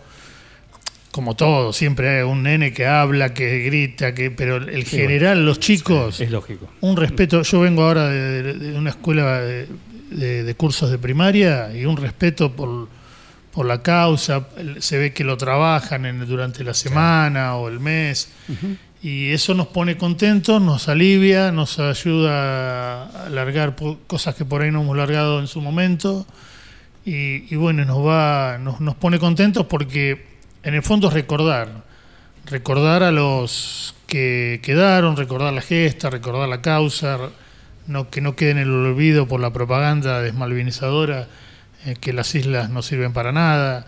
Como 1.10 1.36
todo, 1.36 1.72
siempre 1.72 2.08
hay 2.18 2.22
un 2.24 2.42
nene 2.42 2.72
que 2.72 2.86
habla, 2.86 3.32
que 3.34 3.60
grita, 3.60 4.14
que 4.14 4.32
pero 4.32 4.56
el 4.56 4.84
general, 4.84 5.46
los 5.46 5.60
chicos, 5.60 6.20
es 6.20 6.28
lógico. 6.30 6.68
un 6.80 6.96
respeto. 6.96 7.40
Yo 7.42 7.60
vengo 7.60 7.84
ahora 7.84 8.08
de, 8.08 8.42
de- 8.42 8.54
de 8.54 8.76
una 8.78 8.90
escuela 8.90 9.40
de, 9.40 9.68
de- 10.10 10.42
de 10.42 10.54
cursos 10.56 10.90
de 10.90 10.98
primaria 10.98 11.72
y 11.72 11.84
un 11.84 11.96
respeto 11.96 12.50
por, 12.52 12.88
por 13.54 13.66
la 13.66 13.82
causa. 13.82 14.46
Se 14.80 14.98
ve 14.98 15.12
que 15.12 15.24
lo 15.24 15.36
trabajan 15.36 16.04
en- 16.06 16.26
durante 16.26 16.64
la 16.64 16.74
semana 16.74 17.54
o 17.56 17.68
el 17.68 17.80
mes. 17.80 18.28
Y 19.02 19.30
eso 19.32 19.52
nos 19.54 19.66
pone 19.68 19.96
contentos, 19.98 20.60
nos 20.62 20.88
alivia, 20.88 21.52
nos 21.52 21.78
ayuda 21.78 23.26
a 23.26 23.28
largar 23.30 23.76
cosas 24.06 24.34
que 24.34 24.44
por 24.44 24.62
ahí 24.62 24.70
no 24.70 24.80
hemos 24.82 24.96
largado 24.96 25.40
en 25.40 25.46
su 25.46 25.60
momento. 25.60 26.26
Y, 27.06 27.52
y 27.52 27.56
bueno, 27.56 27.84
nos 27.84 27.98
va, 28.04 28.56
nos, 28.58 28.80
nos 28.80 28.94
pone 28.94 29.18
contentos 29.18 29.66
porque 29.66 30.24
en 30.62 30.72
el 30.74 30.82
fondo 30.82 31.08
es 31.08 31.14
recordar, 31.14 31.68
recordar 32.46 33.02
a 33.02 33.12
los 33.12 33.94
que 34.06 34.60
quedaron, 34.62 35.16
recordar 35.16 35.52
la 35.52 35.60
gesta, 35.60 36.08
recordar 36.08 36.48
la 36.48 36.62
causa, 36.62 37.18
no, 37.86 38.08
que 38.08 38.22
no 38.22 38.34
quede 38.36 38.52
en 38.52 38.58
el 38.58 38.70
olvido 38.70 39.28
por 39.28 39.40
la 39.40 39.52
propaganda 39.52 40.22
desmalvinizadora, 40.22 41.28
eh, 41.86 41.96
que 42.00 42.12
las 42.12 42.34
islas 42.34 42.70
no 42.70 42.82
sirven 42.82 43.12
para 43.12 43.32
nada, 43.32 43.86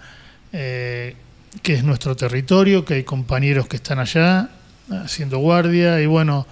eh, 0.53 1.15
que 1.63 1.75
es 1.75 1.85
nuestro 1.85 2.17
territorio, 2.17 2.85
que 2.85 2.95
hay 2.95 3.05
compañeros 3.05 3.67
que 3.69 3.77
están 3.77 3.99
allá 3.99 4.51
haciendo 4.91 5.39
guardia 5.39 6.01
y 6.01 6.07
bueno, 6.07 6.47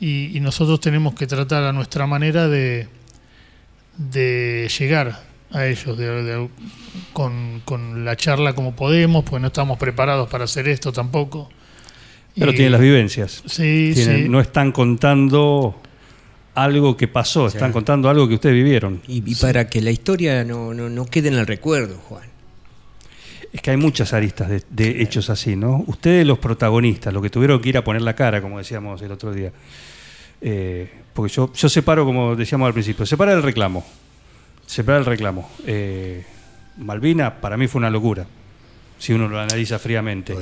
y, 0.00 0.36
y 0.36 0.40
nosotros 0.40 0.80
tenemos 0.80 1.14
que 1.14 1.26
tratar 1.26 1.64
a 1.64 1.72
nuestra 1.72 2.06
manera 2.06 2.48
de, 2.48 2.88
de 3.96 4.70
llegar 4.78 5.20
a 5.50 5.66
ellos 5.66 5.96
de- 5.96 6.22
de- 6.22 6.48
con, 7.12 7.62
con 7.64 8.04
la 8.04 8.16
charla 8.16 8.52
como 8.54 8.74
podemos, 8.76 9.24
porque 9.24 9.40
no 9.40 9.46
estamos 9.48 9.78
preparados 9.78 10.28
para 10.28 10.44
hacer 10.44 10.68
esto 10.68 10.92
tampoco. 10.92 11.48
Pero 12.36 12.52
Y- 12.52 12.54
tienen 12.54 12.72
las 12.72 12.80
vivencias. 12.80 13.42
Sí, 13.46 13.92
Tienen- 13.94 14.22
sí. 14.24 14.28
No 14.28 14.40
están 14.40 14.72
contando 14.72 15.80
algo 16.62 16.96
que 16.96 17.08
pasó, 17.08 17.46
están 17.46 17.72
contando 17.72 18.08
algo 18.08 18.28
que 18.28 18.34
ustedes 18.34 18.54
vivieron. 18.54 19.00
Y, 19.06 19.22
y 19.30 19.34
para 19.34 19.68
que 19.68 19.80
la 19.80 19.90
historia 19.90 20.44
no, 20.44 20.74
no, 20.74 20.88
no 20.88 21.06
quede 21.06 21.28
en 21.28 21.34
el 21.34 21.46
recuerdo, 21.46 21.96
Juan. 21.96 22.28
Es 23.52 23.62
que 23.62 23.70
hay 23.70 23.76
muchas 23.76 24.12
aristas 24.12 24.48
de, 24.48 24.62
de 24.68 25.02
hechos 25.02 25.30
así, 25.30 25.56
¿no? 25.56 25.84
Ustedes 25.86 26.26
los 26.26 26.38
protagonistas, 26.38 27.12
los 27.14 27.22
que 27.22 27.30
tuvieron 27.30 27.60
que 27.60 27.70
ir 27.70 27.78
a 27.78 27.84
poner 27.84 28.02
la 28.02 28.14
cara, 28.14 28.42
como 28.42 28.58
decíamos 28.58 29.00
el 29.02 29.10
otro 29.12 29.32
día. 29.32 29.52
Eh, 30.40 30.90
porque 31.14 31.32
yo, 31.32 31.52
yo 31.52 31.68
separo, 31.68 32.04
como 32.04 32.36
decíamos 32.36 32.66
al 32.66 32.72
principio, 32.72 33.06
separa 33.06 33.32
el 33.32 33.42
reclamo. 33.42 33.84
Separa 34.66 34.98
el 34.98 35.06
reclamo. 35.06 35.50
Eh, 35.66 36.24
Malvina 36.76 37.40
para 37.40 37.56
mí 37.56 37.66
fue 37.66 37.80
una 37.80 37.90
locura, 37.90 38.26
si 38.98 39.12
uno 39.12 39.28
lo 39.28 39.40
analiza 39.40 39.78
fríamente. 39.78 40.36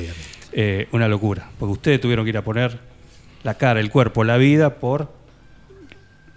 Eh, 0.53 0.89
una 0.93 1.09
locura, 1.09 1.49
porque 1.59 1.73
ustedes 1.73 2.01
tuvieron 2.01 2.25
que 2.25 2.31
ir 2.31 2.39
a 2.39 2.43
poner 2.43 2.79
la 3.43 3.55
cara, 3.55 3.81
el 3.81 3.91
cuerpo, 3.91 4.25
la 4.25 4.37
vida 4.37 4.77
por 4.77 5.13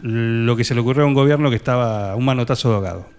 lo 0.02 0.56
que 0.56 0.64
se 0.64 0.74
le 0.76 0.82
ocurrió 0.82 1.04
a 1.04 1.08
un 1.08 1.14
gobierno 1.14 1.50
que 1.50 1.56
estaba 1.56 2.16
un 2.16 2.26
manotazo 2.26 2.70
de 2.70 2.76
ahogado. 2.76 3.10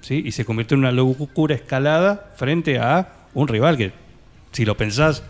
¿sí? 0.00 0.22
Y 0.24 0.32
se 0.32 0.44
convirtió 0.44 0.74
en 0.76 0.80
una 0.80 0.92
locura 0.92 1.54
escalada 1.54 2.30
frente 2.36 2.78
a 2.78 3.12
un 3.34 3.48
rival 3.48 3.76
que, 3.76 3.92
si 4.52 4.64
lo 4.64 4.76
pensás, 4.76 5.22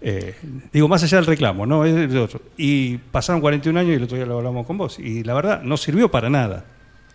eh, 0.00 0.34
digo, 0.72 0.86
más 0.88 1.02
allá 1.02 1.16
del 1.18 1.26
reclamo, 1.26 1.64
¿no? 1.64 1.84
Es 1.84 2.10
de 2.12 2.18
otro. 2.18 2.40
Y 2.58 2.98
pasaron 2.98 3.40
41 3.40 3.80
años 3.80 3.92
y 3.92 3.94
el 3.96 4.02
otro 4.02 4.16
día 4.16 4.26
lo 4.26 4.36
hablamos 4.38 4.66
con 4.66 4.76
vos. 4.76 4.98
Y 4.98 5.22
la 5.24 5.32
verdad, 5.34 5.62
no 5.62 5.76
sirvió 5.76 6.10
para 6.10 6.28
nada 6.28 6.64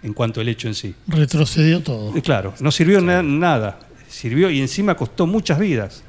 en 0.01 0.13
cuanto 0.13 0.41
al 0.41 0.47
hecho 0.49 0.67
en 0.67 0.73
sí. 0.73 0.95
Retrocedió 1.07 1.81
todo. 1.83 2.15
Eh, 2.17 2.21
Claro, 2.21 2.53
no 2.61 2.71
sirvió 2.71 2.99
na- 3.01 3.21
nada. 3.21 3.79
Sirvió 4.07 4.49
y 4.49 4.59
encima 4.59 4.95
costó 4.95 5.27
muchas 5.27 5.59
vidas. 5.59 6.03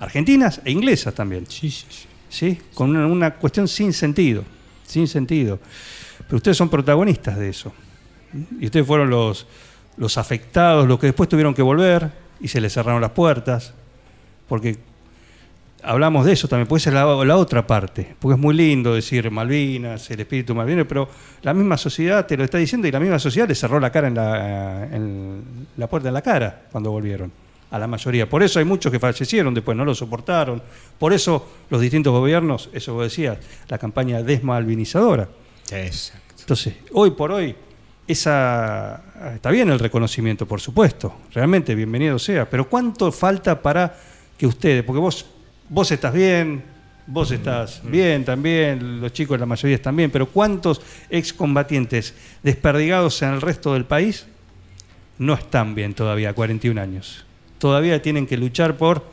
Argentinas 0.00 0.60
e 0.64 0.70
inglesas 0.70 1.14
también. 1.14 1.46
Sí, 1.48 1.70
sí, 1.70 1.86
sí. 1.88 2.06
¿sí? 2.28 2.58
Con 2.74 2.90
una, 2.90 3.06
una 3.06 3.34
cuestión 3.36 3.66
sin 3.66 3.94
sentido, 3.94 4.44
sin 4.88 5.06
sentido. 5.06 5.58
Pero 6.26 6.36
ustedes 6.36 6.56
son 6.56 6.68
protagonistas 6.68 7.38
de 7.38 7.48
eso. 7.48 7.72
Y 8.60 8.66
ustedes 8.66 8.86
fueron 8.86 9.10
los, 9.10 9.46
los 9.96 10.18
afectados, 10.18 10.86
los 10.86 10.98
que 10.98 11.06
después 11.06 11.28
tuvieron 11.28 11.54
que 11.54 11.62
volver 11.62 12.10
y 12.40 12.48
se 12.48 12.60
les 12.60 12.72
cerraron 12.72 13.00
las 13.00 13.12
puertas. 13.12 13.74
Porque 14.48 14.78
hablamos 15.82 16.26
de 16.26 16.32
eso 16.32 16.48
también, 16.48 16.66
puede 16.66 16.80
ser 16.80 16.94
la, 16.94 17.04
la 17.24 17.36
otra 17.36 17.66
parte. 17.66 18.16
Porque 18.18 18.34
es 18.34 18.40
muy 18.40 18.54
lindo 18.54 18.94
decir 18.94 19.30
Malvinas, 19.30 20.10
el 20.10 20.20
espíritu 20.20 20.54
malvino, 20.54 20.86
pero 20.86 21.08
la 21.42 21.54
misma 21.54 21.76
sociedad 21.76 22.26
te 22.26 22.36
lo 22.36 22.44
está 22.44 22.58
diciendo 22.58 22.88
y 22.88 22.92
la 22.92 23.00
misma 23.00 23.18
sociedad 23.18 23.48
les 23.48 23.58
cerró 23.58 23.78
la 23.78 23.90
cara 23.90 24.08
en 24.08 24.14
la, 24.14 24.84
en 24.90 25.42
la 25.76 25.86
puerta 25.86 26.08
en 26.08 26.14
la 26.14 26.22
cara 26.22 26.62
cuando 26.70 26.90
volvieron 26.90 27.47
a 27.70 27.78
la 27.78 27.86
mayoría. 27.86 28.28
Por 28.28 28.42
eso 28.42 28.58
hay 28.58 28.64
muchos 28.64 28.90
que 28.90 28.98
fallecieron 28.98 29.54
después, 29.54 29.76
no 29.76 29.84
lo 29.84 29.94
soportaron. 29.94 30.62
Por 30.98 31.12
eso 31.12 31.46
los 31.70 31.80
distintos 31.80 32.12
gobiernos, 32.12 32.70
eso 32.72 32.94
vos 32.94 33.04
decías, 33.04 33.38
la 33.68 33.78
campaña 33.78 34.22
desmalvinizadora. 34.22 35.28
Exacto. 35.70 36.34
Entonces, 36.40 36.74
hoy 36.92 37.10
por 37.10 37.32
hoy, 37.32 37.54
esa 38.06 39.02
está 39.34 39.50
bien 39.50 39.68
el 39.68 39.78
reconocimiento, 39.78 40.46
por 40.46 40.60
supuesto, 40.60 41.14
realmente 41.32 41.74
bienvenido 41.74 42.18
sea, 42.18 42.48
pero 42.48 42.68
¿cuánto 42.68 43.12
falta 43.12 43.60
para 43.60 43.94
que 44.38 44.46
ustedes, 44.46 44.82
porque 44.82 45.00
vos 45.00 45.26
vos 45.68 45.90
estás 45.90 46.12
bien, 46.12 46.62
vos 47.06 47.30
estás 47.30 47.82
bien 47.84 48.24
también, 48.24 49.00
los 49.00 49.12
chicos 49.12 49.38
la 49.38 49.46
mayoría 49.46 49.76
están 49.76 49.96
bien, 49.96 50.10
pero 50.10 50.26
¿cuántos 50.26 50.80
excombatientes 51.10 52.14
desperdigados 52.42 53.20
en 53.22 53.30
el 53.30 53.40
resto 53.40 53.74
del 53.74 53.84
país 53.84 54.26
no 55.18 55.34
están 55.34 55.74
bien 55.74 55.94
todavía, 55.94 56.32
41 56.32 56.80
años? 56.80 57.24
Todavía 57.58 58.00
tienen 58.02 58.26
que 58.26 58.36
luchar 58.36 58.76
por 58.76 59.04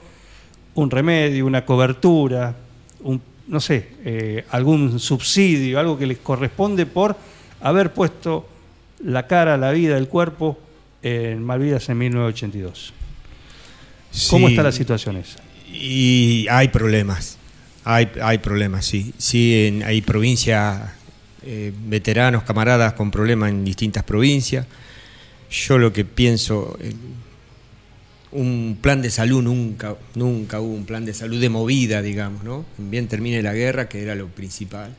un 0.75 0.91
remedio, 0.91 1.45
una 1.45 1.65
cobertura, 1.65 2.55
un, 3.01 3.21
no 3.47 3.59
sé, 3.59 3.89
eh, 4.03 4.45
algún 4.51 4.99
subsidio, 4.99 5.79
algo 5.79 5.97
que 5.97 6.05
les 6.05 6.17
corresponde 6.17 6.85
por 6.85 7.15
haber 7.61 7.93
puesto 7.93 8.47
la 9.03 9.27
cara, 9.27 9.57
la 9.57 9.71
vida, 9.71 9.97
el 9.97 10.07
cuerpo 10.07 10.57
en 11.01 11.43
Malvidas 11.43 11.87
en 11.89 11.97
1982. 11.97 12.93
¿Cómo 14.29 14.47
está 14.49 14.63
la 14.63 14.71
situación 14.71 15.17
esa? 15.17 15.39
Y 15.71 16.47
hay 16.49 16.69
problemas, 16.69 17.37
hay, 17.83 18.09
hay 18.21 18.37
problemas, 18.37 18.85
sí. 18.85 19.13
Sí, 19.17 19.65
en- 19.67 19.83
hay 19.83 20.01
provincias, 20.01 20.91
eh, 21.43 21.73
veteranos, 21.87 22.43
camaradas 22.43 22.93
con 22.93 23.11
problemas 23.11 23.49
en 23.49 23.65
distintas 23.65 24.03
provincias. 24.03 24.65
Yo 25.51 25.77
lo 25.77 25.91
que 25.91 26.05
pienso, 26.05 26.77
eh, 26.81 26.93
un 28.31 28.77
plan 28.81 29.01
de 29.01 29.09
salud 29.11 29.41
nunca, 29.41 29.95
nunca 30.15 30.59
hubo 30.59 30.73
un 30.73 30.85
plan 30.85 31.05
de 31.05 31.13
salud 31.13 31.39
de 31.39 31.49
movida, 31.49 32.01
digamos, 32.01 32.43
¿no? 32.43 32.65
Bien 32.77 33.07
termine 33.07 33.41
la 33.41 33.53
guerra, 33.53 33.87
que 33.87 34.01
era 34.01 34.15
lo 34.15 34.27
principal. 34.27 34.93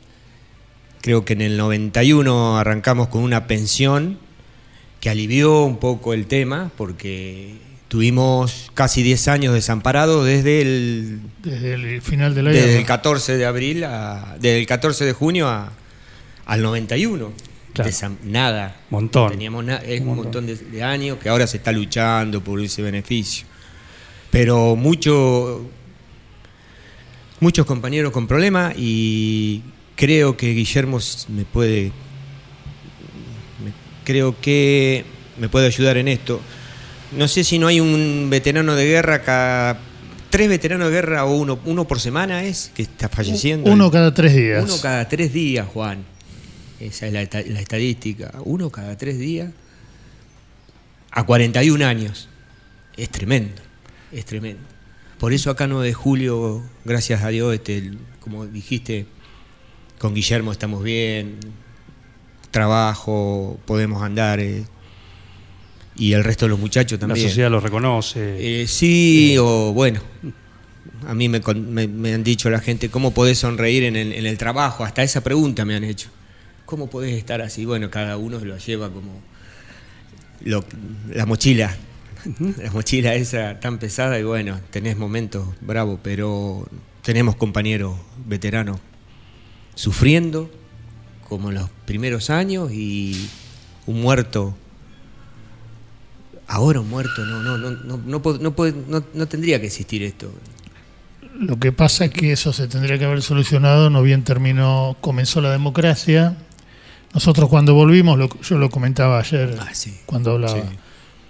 Creo 1.02 1.24
que 1.24 1.34
en 1.34 1.42
el 1.42 1.56
91 1.56 2.58
arrancamos 2.58 3.08
con 3.08 3.22
una 3.22 3.46
pensión 3.46 4.18
que 5.00 5.10
alivió 5.10 5.62
un 5.64 5.78
poco 5.78 6.14
el 6.14 6.26
tema, 6.26 6.70
porque 6.76 7.54
tuvimos 7.88 8.70
casi 8.74 9.02
10 9.02 9.28
años 9.28 9.54
desamparados 9.54 10.24
desde 10.26 10.62
el, 10.62 11.20
Desde 11.42 11.74
el 11.74 12.02
final 12.02 12.34
de 12.34 12.42
la 12.42 12.50
desde 12.50 12.78
el 12.78 12.86
14 12.86 13.36
de 13.36 13.44
abril, 13.46 13.84
a, 13.84 14.36
desde 14.40 14.58
el 14.58 14.66
14 14.66 15.04
de 15.04 15.12
junio 15.12 15.48
a- 15.48 15.72
al 16.46 16.62
91. 16.62 17.32
Claro. 17.84 18.16
Nada. 18.24 18.76
Montón. 18.90 19.24
No 19.24 19.30
teníamos 19.30 19.64
na- 19.64 19.76
es 19.76 20.00
Un 20.00 20.06
montón. 20.06 20.24
montón 20.24 20.46
de, 20.46 20.56
de 20.56 20.82
años 20.82 21.18
que 21.18 21.28
ahora 21.28 21.46
se 21.46 21.56
está 21.58 21.72
luchando 21.72 22.42
por 22.42 22.60
ese 22.60 22.82
beneficio. 22.82 23.46
Pero 24.30 24.76
mucho, 24.76 25.68
muchos 27.40 27.66
compañeros 27.66 28.12
con 28.12 28.26
problemas 28.26 28.74
y 28.76 29.62
creo 29.94 30.36
que 30.36 30.52
Guillermo 30.52 30.98
me 31.28 31.44
puede, 31.44 31.92
me- 33.64 33.72
creo 34.04 34.38
que 34.40 35.04
me 35.38 35.48
puede 35.48 35.66
ayudar 35.66 35.96
en 35.96 36.08
esto. 36.08 36.40
No 37.16 37.28
sé 37.28 37.44
si 37.44 37.58
no 37.58 37.66
hay 37.68 37.80
un 37.80 38.28
veterano 38.30 38.74
de 38.74 38.84
guerra 38.86 39.22
cada 39.22 39.78
tres 40.30 40.48
veteranos 40.48 40.88
de 40.88 40.94
guerra 40.94 41.24
o 41.24 41.36
uno, 41.36 41.58
uno 41.64 41.86
por 41.86 42.00
semana 42.00 42.42
es 42.44 42.70
que 42.74 42.82
está 42.82 43.08
falleciendo. 43.08 43.70
Uno 43.70 43.90
cada 43.90 44.12
tres 44.12 44.34
días. 44.34 44.64
Uno 44.64 44.74
cada 44.82 45.08
tres 45.08 45.32
días, 45.32 45.66
Juan. 45.72 46.04
Esa 46.80 47.06
es 47.06 47.12
la, 47.12 47.22
esta- 47.22 47.42
la 47.42 47.60
estadística. 47.60 48.32
Uno 48.44 48.70
cada 48.70 48.96
tres 48.96 49.18
días 49.18 49.50
a 51.10 51.24
41 51.24 51.84
años. 51.86 52.28
Es 52.96 53.08
tremendo. 53.10 53.62
Es 54.12 54.24
tremendo. 54.24 54.62
Por 55.18 55.32
eso 55.32 55.50
acá 55.50 55.66
9 55.66 55.86
de 55.86 55.94
julio, 55.94 56.62
gracias 56.84 57.22
a 57.22 57.28
Dios, 57.28 57.54
este, 57.54 57.92
como 58.20 58.46
dijiste, 58.46 59.06
con 59.98 60.14
Guillermo 60.14 60.52
estamos 60.52 60.82
bien, 60.82 61.38
trabajo, 62.50 63.58
podemos 63.66 64.02
andar. 64.02 64.40
eh, 64.40 64.64
y 65.98 66.12
el 66.12 66.24
resto 66.24 66.44
de 66.44 66.50
los 66.50 66.58
muchachos 66.58 67.00
La 67.00 67.06
también. 67.06 67.26
sociedad 67.26 67.50
lo 67.50 67.58
reconoce. 67.60 68.62
Eh, 68.62 68.66
sí, 68.66 69.36
o 69.40 69.72
bueno, 69.72 70.00
a 71.06 71.14
mí 71.14 71.30
me, 71.30 71.40
con- 71.40 71.72
me- 71.72 71.88
me 71.88 72.12
han 72.12 72.22
dicho 72.22 72.50
la 72.50 72.60
gente, 72.60 72.90
¿cómo 72.90 73.12
podés 73.12 73.38
sonreír 73.38 73.84
en 73.84 73.96
el, 73.96 74.12
en 74.12 74.26
el 74.26 74.36
trabajo? 74.36 74.84
Hasta 74.84 75.02
esa 75.02 75.22
pregunta 75.22 75.64
me 75.64 75.74
han 75.74 75.84
hecho. 75.84 76.10
¿Cómo 76.66 76.88
podés 76.90 77.14
estar 77.16 77.40
así? 77.40 77.64
Bueno, 77.64 77.90
cada 77.90 78.16
uno 78.16 78.38
lo 78.40 78.58
lleva 78.58 78.90
como 78.90 79.20
lo- 80.44 80.64
la 81.14 81.24
mochila. 81.26 81.74
La 82.62 82.72
mochila 82.72 83.14
esa 83.14 83.60
tan 83.60 83.78
pesada 83.78 84.18
y 84.18 84.24
bueno, 84.24 84.58
tenés 84.70 84.96
momentos 84.96 85.46
bravos, 85.60 86.00
pero 86.02 86.66
tenemos 87.02 87.36
compañeros 87.36 87.96
veteranos 88.26 88.80
sufriendo 89.76 90.50
como 91.28 91.50
en 91.50 91.56
los 91.56 91.70
primeros 91.84 92.30
años 92.30 92.72
y 92.72 93.28
un 93.86 94.00
muerto 94.00 94.56
ahora 96.48 96.80
un 96.80 96.88
muerto 96.88 97.24
no 97.24 97.42
no 97.42 97.58
no 97.58 97.70
no 97.70 97.96
no, 97.98 98.18
no, 98.18 98.54
no- 98.88 99.04
no 99.12 99.26
tendría 99.28 99.60
que 99.60 99.66
existir 99.66 100.02
esto 100.02 100.32
Lo 101.38 101.58
que 101.58 101.70
pasa 101.72 102.06
es 102.06 102.10
que 102.12 102.32
eso 102.32 102.52
se 102.52 102.66
tendría 102.68 102.98
que 102.98 103.04
haber 103.04 103.20
solucionado, 103.22 103.90
no 103.90 104.02
bien 104.02 104.24
terminó, 104.24 104.96
comenzó 105.02 105.40
la 105.42 105.50
democracia. 105.52 106.34
Nosotros 107.14 107.48
cuando 107.48 107.74
volvimos, 107.74 108.18
lo- 108.18 108.28
yo 108.42 108.58
lo 108.58 108.68
comentaba 108.70 109.18
ayer 109.18 109.56
Ah, 109.60 109.68
sí. 109.72 109.94
cuando 110.06 110.32
hablaba, 110.32 110.54
Sí. 110.54 110.62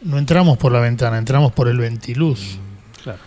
no 0.03 0.19
entramos 0.19 0.59
por 0.59 0.73
la 0.73 0.81
ventana, 0.81 1.19
entramos 1.19 1.53
por 1.53 1.69
el 1.69 1.79
ventiluz. 1.79 2.59
Claro. 3.03 3.19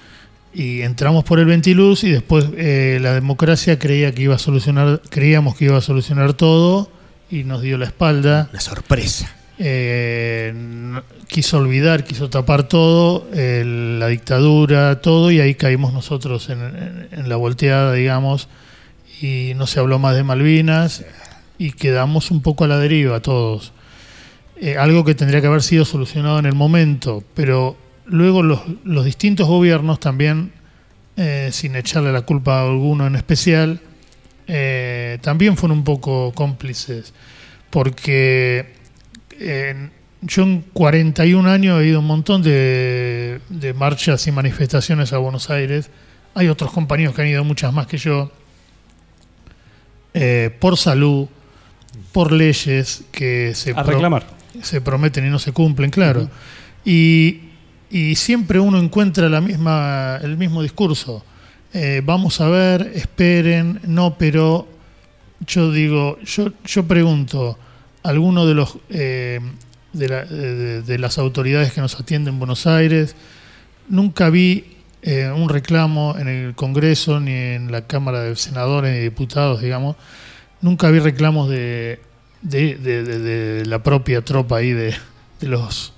Y 0.53 0.81
entramos 0.81 1.23
por 1.23 1.39
el 1.39 1.45
ventiluz 1.45 2.03
y 2.03 2.12
después 2.12 2.45
eh, 2.57 2.99
la 3.01 3.13
democracia 3.13 3.77
creía 3.79 4.13
que 4.13 4.23
iba 4.23 4.35
a 4.35 4.39
solucionar, 4.39 5.01
creíamos 5.09 5.55
que 5.55 5.65
iba 5.65 5.77
a 5.77 5.81
solucionar 5.81 6.33
todo 6.33 6.91
y 7.31 7.43
nos 7.43 7.62
dio 7.62 7.77
la 7.77 7.85
espalda. 7.85 8.49
una 8.51 8.59
sorpresa 8.62 9.35
Eh, 9.62 10.53
quiso 11.27 11.57
olvidar, 11.57 12.03
quiso 12.05 12.29
tapar 12.29 12.63
todo, 12.63 13.27
eh, 13.33 13.63
la 13.99 14.07
dictadura, 14.07 15.01
todo, 15.01 15.31
y 15.31 15.41
ahí 15.41 15.53
caímos 15.55 15.91
nosotros 15.93 16.49
en, 16.49 16.62
en- 16.62 17.07
en 17.12 17.29
la 17.29 17.35
volteada, 17.35 17.91
digamos, 17.93 18.47
y 19.21 19.51
no 19.57 19.67
se 19.67 19.79
habló 19.81 19.99
más 19.99 20.15
de 20.15 20.23
Malvinas, 20.23 21.03
y 21.59 21.73
quedamos 21.73 22.31
un 22.31 22.41
poco 22.41 22.63
a 22.63 22.67
la 22.67 22.79
deriva 22.79 23.19
todos. 23.19 23.73
Eh, 24.61 24.77
algo 24.77 25.05
que 25.05 25.13
tendría 25.13 25.41
que 25.41 25.47
haber 25.47 25.61
sido 25.61 25.85
solucionado 25.85 26.39
en 26.39 26.45
el 26.45 26.55
momento, 26.55 27.23
pero 27.33 27.77
luego 28.05 28.41
los, 28.41 29.05
distintos 29.05 29.47
gobiernos 29.47 29.99
también, 29.99 30.51
eh, 31.17 31.49
sin 31.51 31.75
echarle 31.75 32.11
la 32.11 32.21
culpa 32.21 32.59
a 32.59 32.67
alguno 32.67 33.05
en 33.07 33.15
especial, 33.15 33.79
eh, 34.47 35.17
también 35.21 35.55
fueron 35.55 35.79
un 35.79 35.83
poco 35.83 36.31
cómplices, 36.33 37.13
porque 37.69 38.73
yo 40.21 40.43
en 40.43 40.65
41 40.73 41.49
años 41.49 41.81
he 41.81 41.87
ido 41.87 41.99
un 41.99 42.07
montón 42.07 42.41
de, 42.41 43.39
marchas 43.77 44.27
y 44.27 44.31
manifestaciones 44.31 45.13
a 45.13 45.17
Buenos 45.19 45.49
Aires. 45.49 45.89
Hay 46.35 46.49
otros 46.49 46.71
compañeros 46.71 47.15
que 47.15 47.21
han 47.21 47.27
ido 47.29 47.43
muchas 47.45 47.71
más 47.71 47.87
que 47.87 47.97
yo. 47.97 48.31
por 50.59 50.75
salud, 50.75 51.29
por 52.12 52.32
leyes 52.32 53.04
que 53.12 53.54
se, 53.56 53.71
A 53.71 53.84
pro- 53.84 53.93
reclamar. 53.93 54.25
se 54.62 54.82
prometen 54.82 55.25
y 55.25 55.30
no 55.30 55.39
se 55.39 55.52
cumplen, 55.52 55.89
claro. 55.91 56.30
y, 56.86 57.41
y 57.91 58.15
siempre 58.15 58.60
uno 58.60 58.80
encuentra 58.80 59.30
la 59.30 59.41
misma, 59.41 60.19
el 60.21 60.38
mismo 60.38 60.62
discurso. 60.62 61.23
Eh, 61.73 62.02
vamos 62.04 62.41
a 62.41 62.47
ver, 62.49 62.91
esperen, 62.95 63.80
no, 63.86 64.17
pero 64.17 64.67
yo 65.45 65.71
digo, 65.71 66.17
yo, 66.23 66.52
yo 66.65 66.88
pregunto, 66.88 67.58
alguno 68.04 68.45
de 68.45 68.54
los 68.56 68.78
eh, 68.89 69.39
de, 69.93 70.10
la- 70.10 70.25
de- 70.25 70.82
de 70.82 70.97
las 70.99 71.17
autoridades 71.17 71.71
que 71.73 71.82
nos 71.82 71.99
atienden 71.99 72.34
en 72.36 72.39
Buenos 72.39 72.65
Aires, 72.67 73.15
nunca 73.88 74.30
vi 74.30 74.78
eh, 75.02 75.32
un 75.36 75.47
reclamo 75.49 76.15
en 76.17 76.28
el 76.28 76.56
Congreso 76.56 77.19
ni 77.19 77.32
en 77.32 77.71
la 77.71 77.88
Cámara 77.88 78.21
de 78.21 78.36
Senadores 78.36 78.93
ni 78.93 78.99
Diputados, 79.02 79.62
digamos, 79.62 79.95
nunca 80.61 80.89
vi 80.89 80.99
reclamos 80.99 81.49
de, 81.49 81.99
de, 82.41 83.63
la 83.65 83.83
propia 83.83 84.21
tropa 84.23 84.57
ahí 84.57 84.71
de, 84.71 84.93
de 85.41 85.47
los 85.47 85.93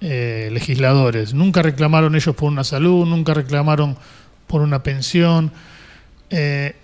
eh, 0.00 0.50
legisladores. 0.52 1.34
Nunca 1.34 1.62
reclamaron 1.62 2.14
ellos 2.14 2.34
por 2.34 2.50
una 2.50 2.64
salud, 2.64 3.06
nunca 3.06 3.34
reclamaron 3.34 3.96
por 4.46 4.62
una 4.62 4.82
pensión. 4.82 5.52
Eh, 6.30 6.74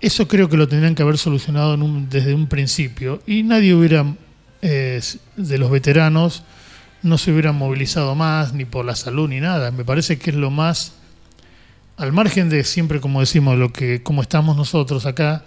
eso 0.00 0.26
creo 0.26 0.48
que 0.48 0.56
lo 0.56 0.68
tendrían 0.68 0.94
que 0.94 1.02
haber 1.02 1.18
solucionado 1.18 1.74
en 1.74 1.82
un- 1.82 2.08
desde 2.08 2.34
un 2.34 2.46
principio 2.48 3.22
y 3.26 3.42
nadie 3.42 3.74
hubiera, 3.74 4.04
eh, 4.62 5.00
de 5.36 5.58
los 5.58 5.70
veteranos, 5.70 6.42
no 7.02 7.18
se 7.18 7.32
hubieran 7.32 7.56
movilizado 7.56 8.14
más, 8.14 8.52
ni 8.52 8.64
por 8.64 8.84
la 8.84 8.94
salud, 8.96 9.28
ni 9.28 9.40
nada. 9.40 9.70
Me 9.72 9.84
parece 9.84 10.18
que 10.18 10.30
es 10.30 10.36
lo 10.36 10.50
más, 10.50 10.92
al 11.96 12.12
margen 12.12 12.48
de 12.48 12.64
siempre, 12.64 13.00
como 13.00 13.20
decimos, 13.20 13.58
lo 13.58 13.72
que 13.72 14.02
como 14.02 14.22
estamos 14.22 14.56
nosotros 14.56 15.04
acá, 15.06 15.44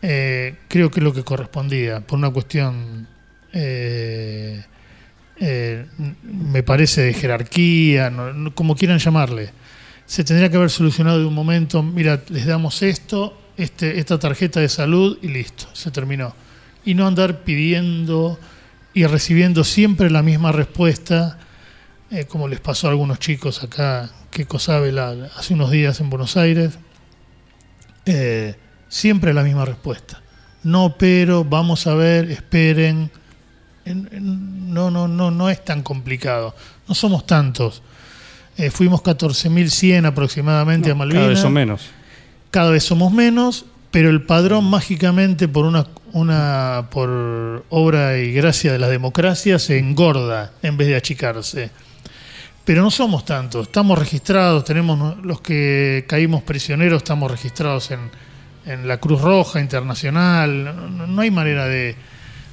eh, 0.00 0.56
creo 0.68 0.90
que 0.90 1.00
es 1.00 1.04
lo 1.04 1.12
que 1.12 1.24
correspondía, 1.24 2.00
por 2.00 2.18
una 2.18 2.30
cuestión, 2.30 3.06
eh, 3.52 4.64
eh, 5.40 5.86
me 6.22 6.62
parece, 6.62 7.02
de 7.02 7.14
jerarquía, 7.14 8.12
como 8.54 8.76
quieran 8.76 8.98
llamarle. 8.98 9.50
Se 10.06 10.24
tendría 10.24 10.50
que 10.50 10.56
haber 10.56 10.70
solucionado 10.70 11.18
de 11.18 11.26
un 11.26 11.34
momento, 11.34 11.82
mira, 11.82 12.22
les 12.28 12.46
damos 12.46 12.82
esto, 12.82 13.38
este, 13.56 13.98
esta 13.98 14.18
tarjeta 14.18 14.60
de 14.60 14.68
salud 14.68 15.18
y 15.20 15.28
listo, 15.28 15.66
se 15.72 15.90
terminó. 15.90 16.34
Y 16.84 16.94
no 16.94 17.06
andar 17.06 17.40
pidiendo 17.40 18.38
y 18.94 19.04
recibiendo 19.04 19.64
siempre 19.64 20.10
la 20.10 20.22
misma 20.22 20.52
respuesta, 20.52 21.38
como 22.28 22.48
les 22.48 22.60
pasó 22.60 22.86
a 22.86 22.90
algunos 22.90 23.18
chicos 23.18 23.62
acá, 23.62 24.10
que 24.30 24.46
sabe 24.58 24.92
la, 24.92 25.10
hace 25.36 25.52
unos 25.52 25.70
días 25.70 26.00
en 26.00 26.08
Buenos 26.08 26.38
Aires, 26.38 26.78
siempre 28.88 29.32
la 29.34 29.42
misma 29.42 29.64
respuesta. 29.64 30.20
No, 30.64 30.96
pero 30.98 31.44
vamos 31.44 31.86
a 31.86 31.94
ver, 31.94 32.30
esperen. 32.30 33.10
En- 33.84 34.08
en- 34.12 34.58
No, 34.74 34.90
no, 34.90 35.08
no, 35.08 35.30
no 35.30 35.48
es 35.48 35.64
tan 35.64 35.82
complicado. 35.82 36.54
No 36.88 36.94
somos 36.94 37.26
tantos. 37.26 37.82
Eh, 38.56 38.70
fuimos 38.70 39.00
14.100 39.02 40.04
aproximadamente 40.06 40.90
a 40.90 40.94
Malvinas 40.94 41.20
Cada 41.22 41.28
vez 41.30 41.40
son 41.40 41.52
menos. 41.52 41.82
cada 42.50 42.70
vez 42.70 42.84
somos 42.84 43.12
menos, 43.12 43.64
pero 43.90 44.10
el 44.10 44.22
padrón 44.22 44.64
mágicamente 44.68 45.48
por 45.48 45.64
una, 45.64 45.86
una 46.12 46.88
por 46.90 47.64
obra 47.70 48.18
y 48.18 48.32
gracia 48.32 48.70
de 48.72 48.78
la 48.78 48.88
democracia 48.88 49.58
se 49.58 49.78
engorda 49.78 50.52
en 50.62 50.76
vez 50.76 50.88
de 50.88 50.96
achicarse. 50.96 51.70
Pero 52.64 52.82
no 52.82 52.90
somos 52.90 53.24
tantos, 53.24 53.68
estamos 53.68 53.98
registrados, 53.98 54.64
tenemos 54.64 55.16
los 55.24 55.40
que 55.40 56.04
caímos 56.06 56.42
prisioneros, 56.42 56.98
estamos 56.98 57.30
registrados 57.30 57.90
en, 57.92 58.00
en 58.66 58.86
la 58.88 58.98
Cruz 58.98 59.20
Roja 59.22 59.60
Internacional, 59.60 61.14
no, 61.14 61.20
hay 61.22 61.30
manera 61.30 61.66
de, 61.66 61.96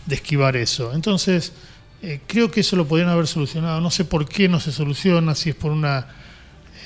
de 0.06 0.16
esquivar 0.16 0.56
eso. 0.56 0.94
Entonces, 0.94 1.54
eh, 2.02 2.20
creo 2.28 2.52
que 2.52 2.62
eso 2.62 2.76
lo 2.76 2.88
podrían 2.88 3.10
haber 3.10 3.28
solucionado, 3.28 3.82
no 3.82 3.92
sé 3.92 4.06
por 4.06 4.28
qué 4.28 4.48
no 4.48 4.60
se 4.60 4.72
soluciona, 4.72 5.36
si 5.36 5.50
es 5.50 5.56
por 5.56 5.72
una 5.72 6.08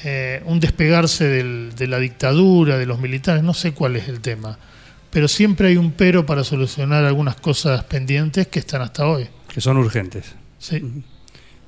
eh, 0.05 0.41
un 0.45 0.61
despegarse 0.61 1.25
del- 1.25 1.75
de 1.75 1.87
la 1.87 1.99
dictadura, 1.99 2.77
de 2.77 2.85
los 2.85 2.99
militares, 2.99 3.43
no 3.43 3.53
sé 3.53 3.73
cuál 3.73 3.97
es 3.97 4.07
el 4.07 4.21
tema. 4.21 4.57
Pero 5.09 5.27
siempre 5.27 5.67
hay 5.67 5.75
un 5.77 5.91
pero 5.91 6.25
para 6.25 6.43
solucionar 6.45 7.03
algunas 7.03 7.35
cosas 7.35 7.83
pendientes 7.83 8.47
que 8.47 8.59
están 8.59 8.81
hasta 8.81 9.05
hoy. 9.07 9.27
Que 9.53 9.59
son 9.59 9.75
urgentes. 9.77 10.35
Sí. 10.57 10.81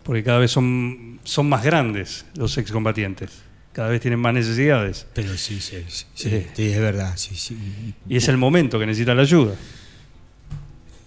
Porque 0.04 0.24
cada 0.24 0.40
vez 0.40 0.52
son, 0.52 1.20
son 1.26 1.50
más 1.50 1.62
grandes 1.64 2.26
los 2.36 2.58
excombatientes. 2.58 3.32
Cada 3.74 3.90
vez 3.90 4.02
tienen 4.02 4.20
más 4.20 4.34
necesidades. 4.34 5.08
Pero 5.14 5.38
sí, 5.38 5.60
sí, 5.62 5.84
sí, 5.88 6.06
sí, 6.14 6.30
Sí. 6.56 6.64
es 6.72 6.80
verdad, 6.80 7.14
sí, 7.16 7.36
sí. 7.36 7.58
Y 8.10 8.18
es 8.18 8.28
el 8.28 8.38
momento 8.38 8.78
que 8.80 8.86
necesitan 8.86 9.16
la 9.18 9.24
ayuda. 9.24 9.56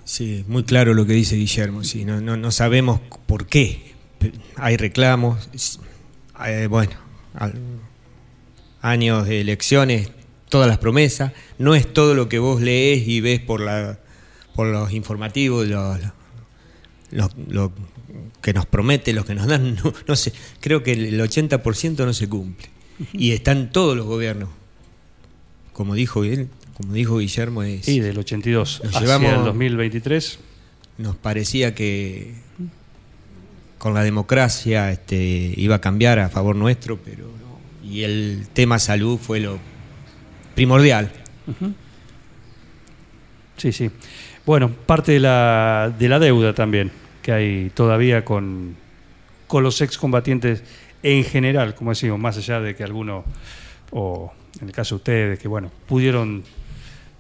Sí, 0.04 0.44
muy 0.48 0.64
claro 0.64 0.92
lo 0.94 1.06
que 1.06 1.12
dice 1.14 1.36
Guillermo, 1.36 1.82
sí, 1.84 2.04
no, 2.04 2.20
no, 2.20 2.36
no 2.36 2.50
sabemos 2.50 3.00
por 3.26 3.46
qué. 3.46 3.92
Hay 4.56 4.76
reclamos, 4.76 5.48
eh, 6.46 6.66
bueno, 6.68 6.92
años 8.80 9.26
de 9.26 9.40
elecciones, 9.40 10.10
todas 10.48 10.68
las 10.68 10.78
promesas, 10.78 11.32
no 11.58 11.74
es 11.74 11.90
todo 11.92 12.14
lo 12.14 12.28
que 12.28 12.38
vos 12.38 12.60
lees 12.60 13.06
y 13.08 13.20
ves 13.20 13.40
por 13.40 13.60
la 13.60 13.98
por 14.54 14.68
los 14.68 14.92
informativos, 14.92 15.66
lo, 15.66 15.96
lo- 15.98 16.12
lo- 17.10 17.30
lo 17.48 17.72
que 18.44 18.52
nos 18.52 18.66
promete, 18.66 19.12
lo 19.14 19.24
que 19.24 19.34
nos 19.34 19.46
dan, 19.46 19.74
no, 19.84 19.92
no 20.06 20.16
sé, 20.16 20.32
creo 20.60 20.82
que 20.82 20.92
el 20.92 21.18
80% 21.18 22.04
no 22.04 22.12
se 22.12 22.28
cumple. 22.28 22.68
Y 23.12 23.32
están 23.32 23.72
todos 23.72 23.96
los 23.96 24.06
gobiernos. 24.06 24.50
Como 25.72 25.94
dijo 25.94 26.22
él, 26.22 26.48
como 26.76 26.92
dijo 26.92 27.18
Guillermo, 27.18 27.62
es 27.64 27.88
Y 27.88 27.98
del 28.00 28.18
82 28.18 28.82
Nos 28.84 28.94
hacia 28.94 29.00
llevamos- 29.00 29.32
el 29.32 29.44
2023. 29.44 30.38
nos 30.98 31.16
parecía 31.16 31.74
que 31.74 32.34
con 33.78 33.94
la 33.94 34.02
democracia 34.04 34.92
este, 34.92 35.52
iba 35.56 35.76
a 35.76 35.80
cambiar 35.80 36.18
a 36.20 36.28
favor 36.28 36.54
nuestro, 36.54 36.98
pero 37.04 37.24
no. 37.24 37.88
Y 37.90 38.02
el 38.04 38.46
tema 38.52 38.78
salud 38.78 39.18
fue 39.18 39.40
lo 39.40 39.58
primordial. 40.54 41.10
Sí, 43.56 43.72
sí. 43.72 43.90
Bueno, 44.46 44.70
parte 44.70 45.12
de 45.12 45.20
la, 45.20 45.92
de 45.98 46.08
la 46.08 46.18
deuda 46.18 46.54
también 46.54 46.90
que 47.24 47.32
hay 47.32 47.70
todavía 47.70 48.22
con, 48.22 48.76
con 49.46 49.62
los 49.64 49.80
excombatientes 49.80 50.62
en 51.02 51.24
general, 51.24 51.74
como 51.74 51.92
decimos, 51.92 52.18
más 52.18 52.36
allá 52.36 52.60
de 52.60 52.76
que 52.76 52.84
algunos, 52.84 53.24
o 53.92 54.30
en 54.60 54.68
el 54.68 54.74
caso 54.74 54.96
de 54.96 54.98
ustedes, 54.98 55.38
que 55.38 55.48
bueno, 55.48 55.70
pudieron 55.86 56.44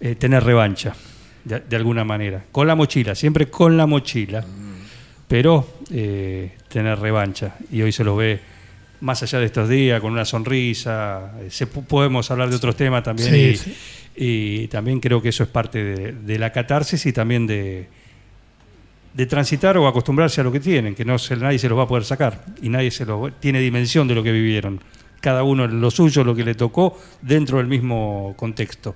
eh, 0.00 0.14
tener 0.14 0.44
revancha 0.44 0.94
de, 1.42 1.60
de 1.60 1.76
alguna 1.76 2.04
manera, 2.04 2.44
con 2.52 2.66
la 2.66 2.74
mochila, 2.74 3.14
siempre 3.14 3.48
con 3.48 3.78
la 3.78 3.86
mochila, 3.86 4.44
pero 5.26 5.66
eh, 5.90 6.52
tener 6.68 6.98
revancha. 6.98 7.56
Y 7.72 7.80
hoy 7.80 7.90
se 7.90 8.04
los 8.04 8.18
ve 8.18 8.40
más 9.00 9.22
allá 9.22 9.38
de 9.38 9.46
estos 9.46 9.70
días, 9.70 10.02
con 10.02 10.12
una 10.12 10.26
sonrisa, 10.26 11.32
eh, 11.40 11.50
se, 11.50 11.66
podemos 11.66 12.30
hablar 12.30 12.50
de 12.50 12.56
otros 12.56 12.76
temas 12.76 13.02
también. 13.02 13.30
Sí, 13.30 13.38
y, 13.38 13.56
sí. 13.56 13.76
y 14.16 14.68
también 14.68 15.00
creo 15.00 15.22
que 15.22 15.30
eso 15.30 15.44
es 15.44 15.48
parte 15.48 15.82
de, 15.82 16.12
de 16.12 16.38
la 16.38 16.52
catarsis 16.52 17.06
y 17.06 17.12
también 17.14 17.46
de, 17.46 17.88
de 19.14 19.26
transitar 19.26 19.78
o 19.78 19.86
acostumbrarse 19.86 20.40
a 20.40 20.44
lo 20.44 20.50
que 20.50 20.60
tienen, 20.60 20.94
que 20.94 21.04
no 21.04 21.16
nadie 21.38 21.58
se 21.58 21.68
los 21.68 21.78
va 21.78 21.84
a 21.84 21.88
poder 21.88 22.04
sacar 22.04 22.44
y 22.60 22.68
nadie 22.68 22.90
se 22.90 23.06
los 23.06 23.38
tiene 23.40 23.60
dimensión 23.60 24.08
de 24.08 24.14
lo 24.14 24.22
que 24.22 24.32
vivieron. 24.32 24.80
Cada 25.20 25.44
uno 25.44 25.66
lo 25.66 25.90
suyo, 25.90 26.24
lo 26.24 26.34
que 26.34 26.44
le 26.44 26.54
tocó 26.54 26.98
dentro 27.22 27.58
del 27.58 27.68
mismo 27.68 28.34
contexto. 28.36 28.94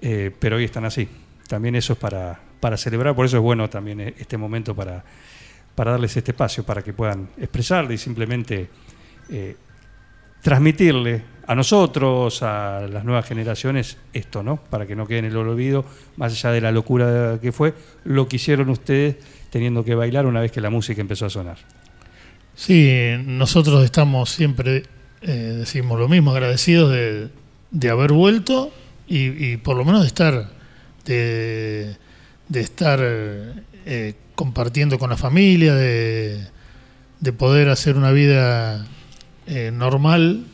Eh, 0.00 0.30
pero 0.38 0.56
hoy 0.56 0.64
están 0.64 0.84
así. 0.84 1.08
También 1.48 1.74
eso 1.74 1.94
es 1.94 1.98
para, 1.98 2.40
para 2.60 2.76
celebrar, 2.76 3.14
por 3.14 3.26
eso 3.26 3.36
es 3.36 3.42
bueno 3.42 3.68
también 3.68 4.00
eh, 4.00 4.14
este 4.16 4.38
momento 4.38 4.74
para, 4.74 5.04
para 5.74 5.90
darles 5.90 6.16
este 6.16 6.30
espacio, 6.30 6.64
para 6.64 6.82
que 6.82 6.92
puedan 6.92 7.28
expresarle 7.36 7.94
y 7.94 7.98
simplemente 7.98 8.70
eh, 9.28 9.56
transmitirle 10.40 11.22
a 11.46 11.54
nosotros, 11.54 12.42
a 12.42 12.86
las 12.90 13.04
nuevas 13.04 13.26
generaciones, 13.26 13.98
esto, 14.12 14.42
¿no? 14.42 14.56
Para 14.56 14.86
que 14.86 14.96
no 14.96 15.06
quede 15.06 15.18
en 15.18 15.24
el 15.26 15.36
olvido, 15.36 15.84
más 16.16 16.32
allá 16.32 16.52
de 16.52 16.60
la 16.60 16.72
locura 16.72 17.38
que 17.40 17.52
fue, 17.52 17.74
lo 18.04 18.28
que 18.28 18.36
hicieron 18.36 18.70
ustedes 18.70 19.16
teniendo 19.50 19.84
que 19.84 19.94
bailar 19.94 20.26
una 20.26 20.40
vez 20.40 20.50
que 20.50 20.60
la 20.60 20.70
música 20.70 21.00
empezó 21.00 21.26
a 21.26 21.30
sonar. 21.30 21.58
Sí, 22.54 22.90
nosotros 23.24 23.84
estamos 23.84 24.30
siempre, 24.30 24.84
eh, 25.22 25.54
decimos 25.58 25.98
lo 25.98 26.08
mismo, 26.08 26.30
agradecidos 26.30 26.92
de, 26.92 27.90
haber 27.90 28.12
vuelto 28.12 28.72
y, 29.06 29.56
por 29.58 29.76
lo 29.76 29.84
menos 29.84 30.00
de 30.02 30.06
estar, 30.06 30.50
de, 31.04 31.96
de 32.48 32.60
estar 32.60 33.00
eh, 33.02 34.14
compartiendo 34.34 34.98
con 34.98 35.10
la 35.10 35.16
familia, 35.16 35.74
de, 35.74 36.46
de 37.20 37.32
poder 37.32 37.68
hacer 37.68 37.96
una 37.96 38.12
vida 38.12 38.86
eh, 39.46 39.70
normal, 39.72 40.44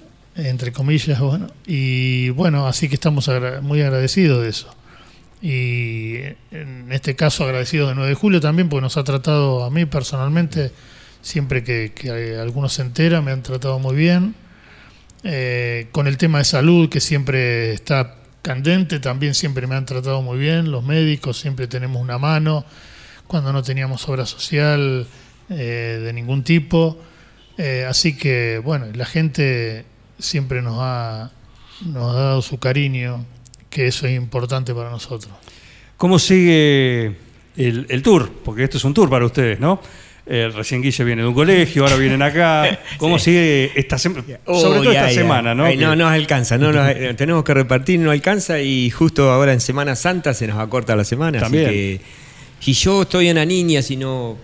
entre 0.46 0.72
comillas, 0.72 1.20
bueno, 1.20 1.48
y 1.66 2.30
bueno, 2.30 2.66
así 2.66 2.88
que 2.88 2.94
estamos 2.94 3.30
muy 3.62 3.82
agradecidos 3.82 4.42
de 4.42 4.48
eso. 4.48 4.74
Y 5.42 6.16
en 6.50 6.88
este 6.90 7.16
caso 7.16 7.44
agradecidos 7.44 7.88
de 7.88 7.94
9 7.94 8.10
de 8.10 8.14
julio 8.14 8.40
también, 8.40 8.68
porque 8.68 8.82
nos 8.82 8.96
ha 8.96 9.04
tratado 9.04 9.64
a 9.64 9.70
mí 9.70 9.86
personalmente, 9.86 10.72
siempre 11.22 11.64
que, 11.64 11.92
que 11.94 12.36
algunos 12.36 12.74
se 12.74 12.82
entera, 12.82 13.22
me 13.22 13.32
han 13.32 13.42
tratado 13.42 13.78
muy 13.78 13.96
bien. 13.96 14.34
Eh, 15.22 15.88
con 15.92 16.06
el 16.06 16.16
tema 16.16 16.38
de 16.38 16.44
salud, 16.44 16.88
que 16.88 17.00
siempre 17.00 17.72
está 17.72 18.16
candente, 18.42 19.00
también 19.00 19.34
siempre 19.34 19.66
me 19.66 19.74
han 19.74 19.86
tratado 19.86 20.22
muy 20.22 20.38
bien. 20.38 20.70
Los 20.70 20.84
médicos 20.84 21.38
siempre 21.38 21.66
tenemos 21.66 22.00
una 22.00 22.18
mano. 22.18 22.64
Cuando 23.26 23.52
no 23.52 23.62
teníamos 23.62 24.08
obra 24.08 24.26
social 24.26 25.06
eh, 25.50 26.00
de 26.02 26.12
ningún 26.12 26.42
tipo. 26.42 26.98
Eh, 27.58 27.84
así 27.88 28.16
que, 28.16 28.60
bueno, 28.64 28.86
la 28.94 29.04
gente 29.04 29.84
siempre 30.20 30.62
nos 30.62 30.76
ha, 30.78 31.30
nos 31.86 32.14
ha 32.14 32.18
dado 32.18 32.42
su 32.42 32.58
cariño, 32.58 33.24
que 33.68 33.86
eso 33.86 34.06
es 34.06 34.16
importante 34.16 34.74
para 34.74 34.90
nosotros. 34.90 35.32
¿Cómo 35.96 36.18
sigue 36.18 37.16
el, 37.56 37.86
el 37.88 38.02
tour? 38.02 38.30
Porque 38.44 38.64
esto 38.64 38.76
es 38.78 38.84
un 38.84 38.94
tour 38.94 39.10
para 39.10 39.24
ustedes, 39.26 39.60
¿no? 39.60 39.80
Eh, 40.26 40.48
recién 40.54 40.80
Guille 40.80 41.02
viene 41.02 41.22
de 41.22 41.28
un 41.28 41.34
colegio, 41.34 41.82
ahora 41.82 41.96
vienen 41.96 42.22
acá. 42.22 42.78
¿Cómo 42.98 43.18
sigue 43.18 43.72
esta 43.74 43.98
semana? 43.98 44.22
Sobre 44.46 44.80
todo 44.80 44.92
esta 44.92 45.10
semana. 45.10 45.54
¿no? 45.54 45.64
Ay, 45.64 45.76
no 45.76 45.96
nos 45.96 46.12
alcanza, 46.12 46.56
no 46.56 46.72
nos- 46.72 46.88
eh, 46.90 47.14
tenemos 47.16 47.42
que 47.42 47.52
repartir, 47.54 47.98
no 47.98 48.10
alcanza 48.12 48.60
y 48.60 48.90
justo 48.90 49.30
ahora 49.30 49.52
en 49.52 49.60
Semana 49.60 49.96
Santa 49.96 50.32
se 50.32 50.46
nos 50.46 50.58
acorta 50.58 50.94
la 50.94 51.04
semana. 51.04 51.40
También. 51.40 51.66
Así 51.66 51.74
que 51.74 52.00
si 52.60 52.72
yo 52.74 53.02
estoy 53.02 53.28
en 53.28 53.36
la 53.36 53.44
niña, 53.44 53.82
si 53.82 53.96
no, 53.96 54.36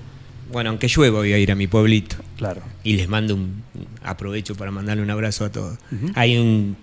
bueno, 0.52 0.70
aunque 0.70 0.88
llueva 0.88 1.18
voy 1.18 1.32
a 1.32 1.38
ir 1.38 1.50
a 1.52 1.54
mi 1.54 1.66
pueblito. 1.66 2.16
Claro. 2.36 2.62
Y 2.84 2.94
les 2.94 3.08
mando 3.08 3.34
un, 3.34 3.62
aprovecho 4.02 4.54
para 4.54 4.70
mandarle 4.70 5.02
un 5.02 5.10
abrazo 5.10 5.44
a 5.44 5.52
todos. 5.52 5.78
Hay 6.14 6.36
un 6.38 6.76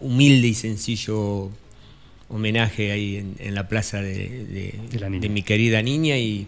humilde 0.00 0.48
y 0.48 0.54
sencillo 0.54 1.50
homenaje 2.28 2.90
ahí 2.92 3.16
en, 3.16 3.36
en 3.38 3.54
la 3.54 3.68
plaza 3.68 4.00
de, 4.00 4.14
de- 4.46 4.80
De 4.90 4.98
la 4.98 5.08
niña. 5.08 5.20
de 5.22 5.28
mi 5.28 5.42
querida 5.42 5.82
niña 5.82 6.16
y 6.18 6.46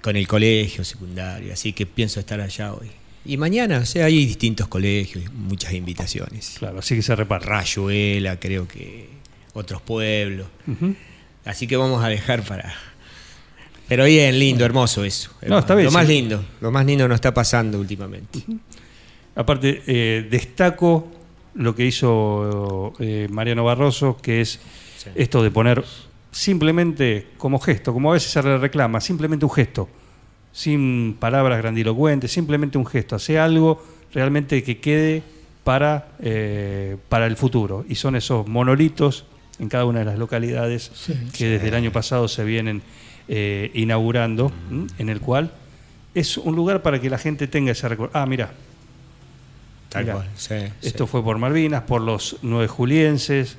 con 0.00 0.16
el 0.16 0.26
colegio 0.26 0.84
secundario, 0.84 1.52
así 1.52 1.72
que 1.72 1.86
pienso 1.86 2.18
estar 2.20 2.40
allá 2.40 2.72
hoy. 2.74 2.88
Y 3.24 3.36
mañana, 3.36 3.78
o 3.78 3.86
sea, 3.86 4.06
hay 4.06 4.26
distintos 4.26 4.66
colegios, 4.66 5.32
muchas 5.32 5.74
invitaciones. 5.74 6.56
Claro, 6.58 6.80
así 6.80 6.96
que 6.96 7.02
se 7.02 7.14
reparte. 7.14 7.46
Rayuela, 7.46 8.40
creo 8.40 8.66
que 8.66 9.08
otros 9.54 9.80
pueblos. 9.80 10.48
Así 11.44 11.66
que 11.68 11.76
vamos 11.76 12.02
a 12.04 12.08
dejar 12.08 12.42
para... 12.44 12.74
Pero 13.92 14.06
bien, 14.06 14.38
lindo, 14.38 14.64
hermoso 14.64 15.04
eso. 15.04 15.32
No, 15.46 15.58
está 15.58 15.74
bien, 15.74 15.84
Lo 15.84 15.92
más 15.92 16.08
lindo, 16.08 16.42
lo 16.62 16.70
más 16.70 16.86
lindo 16.86 17.06
nos 17.06 17.16
está 17.16 17.34
pasando 17.34 17.78
últimamente. 17.78 18.42
Aparte, 19.36 19.82
eh, 19.86 20.26
destaco 20.30 21.08
lo 21.56 21.74
que 21.74 21.84
hizo 21.84 22.94
eh, 22.98 23.28
Mariano 23.30 23.64
Barroso, 23.64 24.16
que 24.16 24.40
es 24.40 24.60
esto 25.14 25.42
de 25.42 25.50
poner 25.50 25.84
simplemente 26.30 27.26
como 27.36 27.58
gesto, 27.58 27.92
como 27.92 28.12
a 28.12 28.14
veces 28.14 28.30
se 28.30 28.42
le 28.42 28.56
reclama, 28.56 28.98
simplemente 28.98 29.44
un 29.44 29.50
gesto, 29.50 29.90
sin 30.52 31.18
palabras 31.20 31.58
grandilocuentes, 31.58 32.32
simplemente 32.32 32.78
un 32.78 32.86
gesto, 32.86 33.16
hace 33.16 33.38
algo 33.38 33.84
realmente 34.14 34.62
que 34.62 34.78
quede 34.80 35.22
para, 35.64 36.08
eh, 36.18 36.96
para 37.10 37.26
el 37.26 37.36
futuro. 37.36 37.84
Y 37.86 37.96
son 37.96 38.16
esos 38.16 38.48
monolitos 38.48 39.26
en 39.58 39.68
cada 39.68 39.84
una 39.84 39.98
de 39.98 40.06
las 40.06 40.18
localidades 40.18 40.90
Sí, 40.94 41.12
que 41.36 41.46
desde 41.46 41.68
el 41.68 41.74
año 41.74 41.92
pasado 41.92 42.26
se 42.26 42.42
vienen 42.42 42.80
eh, 43.28 43.70
inaugurando, 43.74 44.52
¿m? 44.70 44.86
en 44.98 45.08
el 45.08 45.20
cual 45.20 45.52
es 46.14 46.36
un 46.36 46.54
lugar 46.56 46.82
para 46.82 47.00
que 47.00 47.08
la 47.10 47.18
gente 47.18 47.46
tenga 47.46 47.72
ese 47.72 47.88
recuerdo. 47.88 48.12
Ah, 48.18 48.26
mira, 48.26 48.52
Tal 49.88 50.04
Mirá, 50.04 50.14
cual. 50.14 50.28
sí, 50.36 50.54
esto 50.82 51.04
sí. 51.06 51.10
fue 51.10 51.22
por 51.22 51.36
Malvinas, 51.38 51.82
por 51.82 52.00
los 52.00 52.36
nueve 52.42 52.66
julienses, 52.66 53.56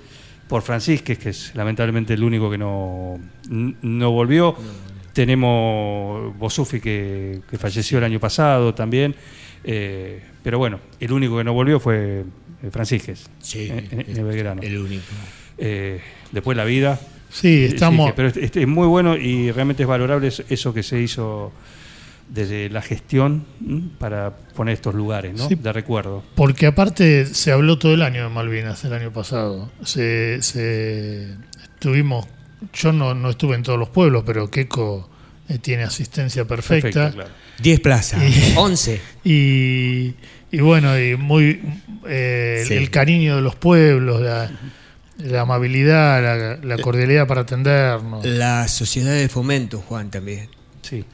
por 0.47 0.61
Francisques, 0.63 1.17
que 1.19 1.29
es 1.29 1.51
lamentablemente 1.55 2.13
el 2.15 2.23
único 2.23 2.49
que 2.49 2.57
no, 2.57 3.19
no 3.49 4.11
volvió. 4.11 4.55
Tenemos 5.13 6.35
Bosufi, 6.37 6.79
que, 6.79 7.41
que 7.49 7.57
falleció 7.57 7.99
el 7.99 8.03
año 8.03 8.19
pasado 8.19 8.73
también. 8.73 9.15
Eh, 9.63 10.21
pero 10.43 10.57
bueno, 10.57 10.79
el 10.99 11.11
único 11.13 11.37
que 11.37 11.43
no 11.43 11.53
volvió 11.53 11.79
fue 11.79 12.25
eh, 12.63 12.69
Francisques, 12.71 13.29
Sí, 13.39 13.69
en, 13.69 13.87
en- 13.91 14.09
en 14.09 14.17
el 14.17 14.23
Belgrano. 14.25 14.61
El 14.61 14.77
único. 14.79 15.03
Eh, 15.57 16.01
después 16.31 16.57
la 16.57 16.65
vida. 16.65 16.99
Sí, 17.33 17.65
estamos. 17.65 18.07
que- 18.07 18.13
pero 18.13 18.27
es, 18.29 18.37
es- 18.37 18.55
es 18.55 18.67
muy 18.67 18.87
bueno 18.87 19.17
y 19.17 19.51
realmente 19.51 19.83
es 19.83 19.89
valorable 19.89 20.27
eso- 20.27 20.43
eso 20.49 20.73
que 20.73 20.83
se 20.83 21.01
hizo 21.01 21.51
desde 22.29 22.69
la 22.69 22.81
gestión 22.81 23.45
¿m? 23.67 23.81
para 23.99 24.31
poner 24.55 24.75
estos 24.75 24.95
lugares 24.95 25.33
¿no? 25.35 25.47
Sí. 25.49 25.55
de 25.55 25.73
recuerdo. 25.73 26.23
Porque 26.35 26.67
aparte 26.67 27.25
se 27.25 27.51
habló 27.51 27.77
todo 27.77 27.93
el 27.93 28.01
año 28.01 28.23
de 28.23 28.29
Malvinas 28.29 28.83
el 28.85 28.93
año 28.93 29.11
pasado. 29.11 29.71
Se, 29.83 30.41
se- 30.41 31.33
estuvimos, 31.75 32.25
yo 32.73 32.91
no, 32.93 33.13
no 33.13 33.29
estuve 33.31 33.55
en 33.55 33.63
todos 33.63 33.77
los 33.77 33.89
pueblos, 33.89 34.23
pero 34.25 34.49
Keiko 34.49 35.09
eh, 35.49 35.57
tiene 35.57 35.83
asistencia 35.83 36.45
perfecta. 36.45 36.89
Perfecto, 36.89 37.15
claro. 37.15 37.31
10 37.61 37.79
plazas. 37.81 38.23
Y- 38.23 38.53
11. 38.57 39.01
Y, 39.25 40.13
y 40.51 40.61
bueno, 40.61 40.97
y 40.99 41.15
muy 41.17 41.61
eh, 42.07 42.59
el- 42.61 42.67
Sí. 42.67 42.73
el 42.75 42.89
cariño 42.89 43.35
de 43.35 43.41
los 43.41 43.55
pueblos, 43.55 44.21
la, 44.21 44.49
la 45.23 45.41
amabilidad, 45.41 46.21
la, 46.21 46.57
la 46.75 46.81
cordialidad 46.81 47.27
para 47.27 47.41
atendernos. 47.41 48.25
La 48.25 48.67
sociedad 48.67 49.13
de 49.13 49.27
fomento, 49.29 49.79
Juan, 49.79 50.11
también. 50.11 50.49
Sí. 50.81 51.05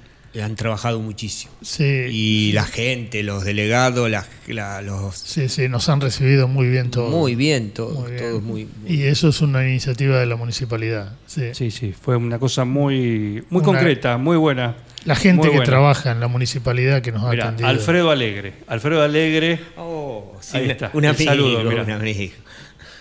Han 0.41 0.56
trabajado 0.56 1.00
muchísimo. 1.00 1.52
Sí, 1.62 1.84
Y 2.12 2.52
la 2.54 2.63
gente, 2.63 3.24
los 3.24 3.43
delegados, 3.43 4.10
la- 4.12 4.26
la- 4.48 4.80
los... 4.84 5.15
sí, 5.17 5.50
sí, 5.50 5.67
nos 5.67 5.89
han 5.89 6.02
recibido 6.02 6.48
muy 6.48 6.67
bien 6.69 6.91
todos. 6.91 7.10
Muy 7.12 7.34
bien, 7.34 7.72
todos. 7.72 7.98
Muy 8.00 8.12
bien. 8.12 8.24
todos 8.24 8.43
muy, 8.43 8.65
muy- 8.82 8.91
Y 8.91 9.04
eso 9.04 9.30
es 9.30 9.41
una 9.41 9.67
iniciativa 9.67 10.19
de 10.19 10.28
la 10.28 10.36
municipalidad. 10.36 11.13
sí. 11.26 11.50
Sí, 11.54 11.72
sí, 11.72 11.93
fue 12.00 12.15
una 12.15 12.38
cosa 12.38 12.63
muy, 12.63 13.43
muy 13.50 13.60
Una- 13.62 13.65
concreta, 13.65 14.17
muy 14.17 14.38
buena. 14.38 14.76
La 15.06 15.15
gente 15.15 15.38
Muy 15.38 15.45
que 15.50 15.56
buena. 15.58 15.65
trabaja 15.65 16.12
en 16.12 16.19
la 16.19 16.28
municipalidad 16.28 17.02
que 17.02 17.12
nos 17.12 17.24
ha 17.24 17.30
Mirá, 17.32 17.45
atendido. 17.45 17.69
Alfredo 17.69 18.12
Alegre. 18.12 18.54
Alfredo 18.67 19.02
Alegre, 19.02 19.60
Oh, 19.78 20.38
sí, 20.41 20.58
Ahí 20.58 20.63
una- 20.65 20.74
está, 20.74 20.91
un 20.93 21.06
amigo, 21.06 21.24
saludo, 21.32 21.63
mirá. 21.63 21.84
un 21.84 21.91
amigo. 21.91 22.34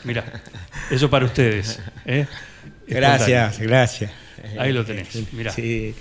Mira, 0.04 0.42
eso 0.90 1.08
para 1.10 1.26
ustedes. 1.26 1.80
¿eh? 2.06 2.26
Gracias, 2.86 3.58
gracias. 3.58 4.10
Ahí 4.58 4.72
lo 4.72 4.84
tenés, 4.84 5.08
mirá. 5.32 5.52
Sí. 5.52 5.94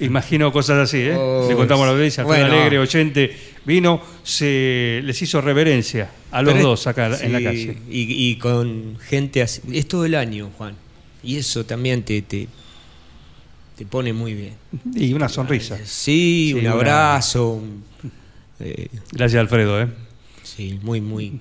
Imagino 0.00 0.52
cosas 0.52 0.78
así, 0.78 0.98
¿eh? 0.98 1.16
Oh, 1.16 1.46
Le 1.48 1.56
contamos 1.56 1.82
a 1.82 1.86
la 1.86 1.92
audiencia, 1.92 2.22
bueno. 2.22 2.44
Alegre, 2.46 2.78
oyente, 2.78 3.36
vino, 3.64 4.00
se 4.22 5.00
les 5.02 5.20
hizo 5.22 5.40
reverencia 5.40 6.08
a 6.30 6.40
los 6.40 6.54
Pero 6.54 6.68
dos 6.68 6.86
acá 6.86 7.06
en 7.20 7.32
la 7.32 7.42
calle. 7.42 7.76
Y, 7.90 8.30
y 8.30 8.36
con 8.36 8.96
gente 9.00 9.42
así. 9.42 9.60
Es 9.72 9.88
todo 9.88 10.04
el 10.04 10.14
año, 10.14 10.50
Juan. 10.56 10.74
Y 11.24 11.36
eso 11.38 11.66
también 11.66 12.04
te, 12.04 12.22
te, 12.22 12.46
te 13.76 13.86
pone 13.86 14.12
muy 14.12 14.34
bien. 14.34 14.54
Y 14.94 15.12
una 15.14 15.28
sonrisa. 15.28 15.76
Sí, 15.78 16.52
Sí, 16.52 16.54
un 16.54 16.68
abrazo. 16.68 17.60
eh, 18.60 18.86
Gracias, 19.10 19.40
Alfredo, 19.40 19.82
¿eh? 19.82 19.88
sí, 20.44 20.78
muy, 20.80 21.00
muy. 21.00 21.40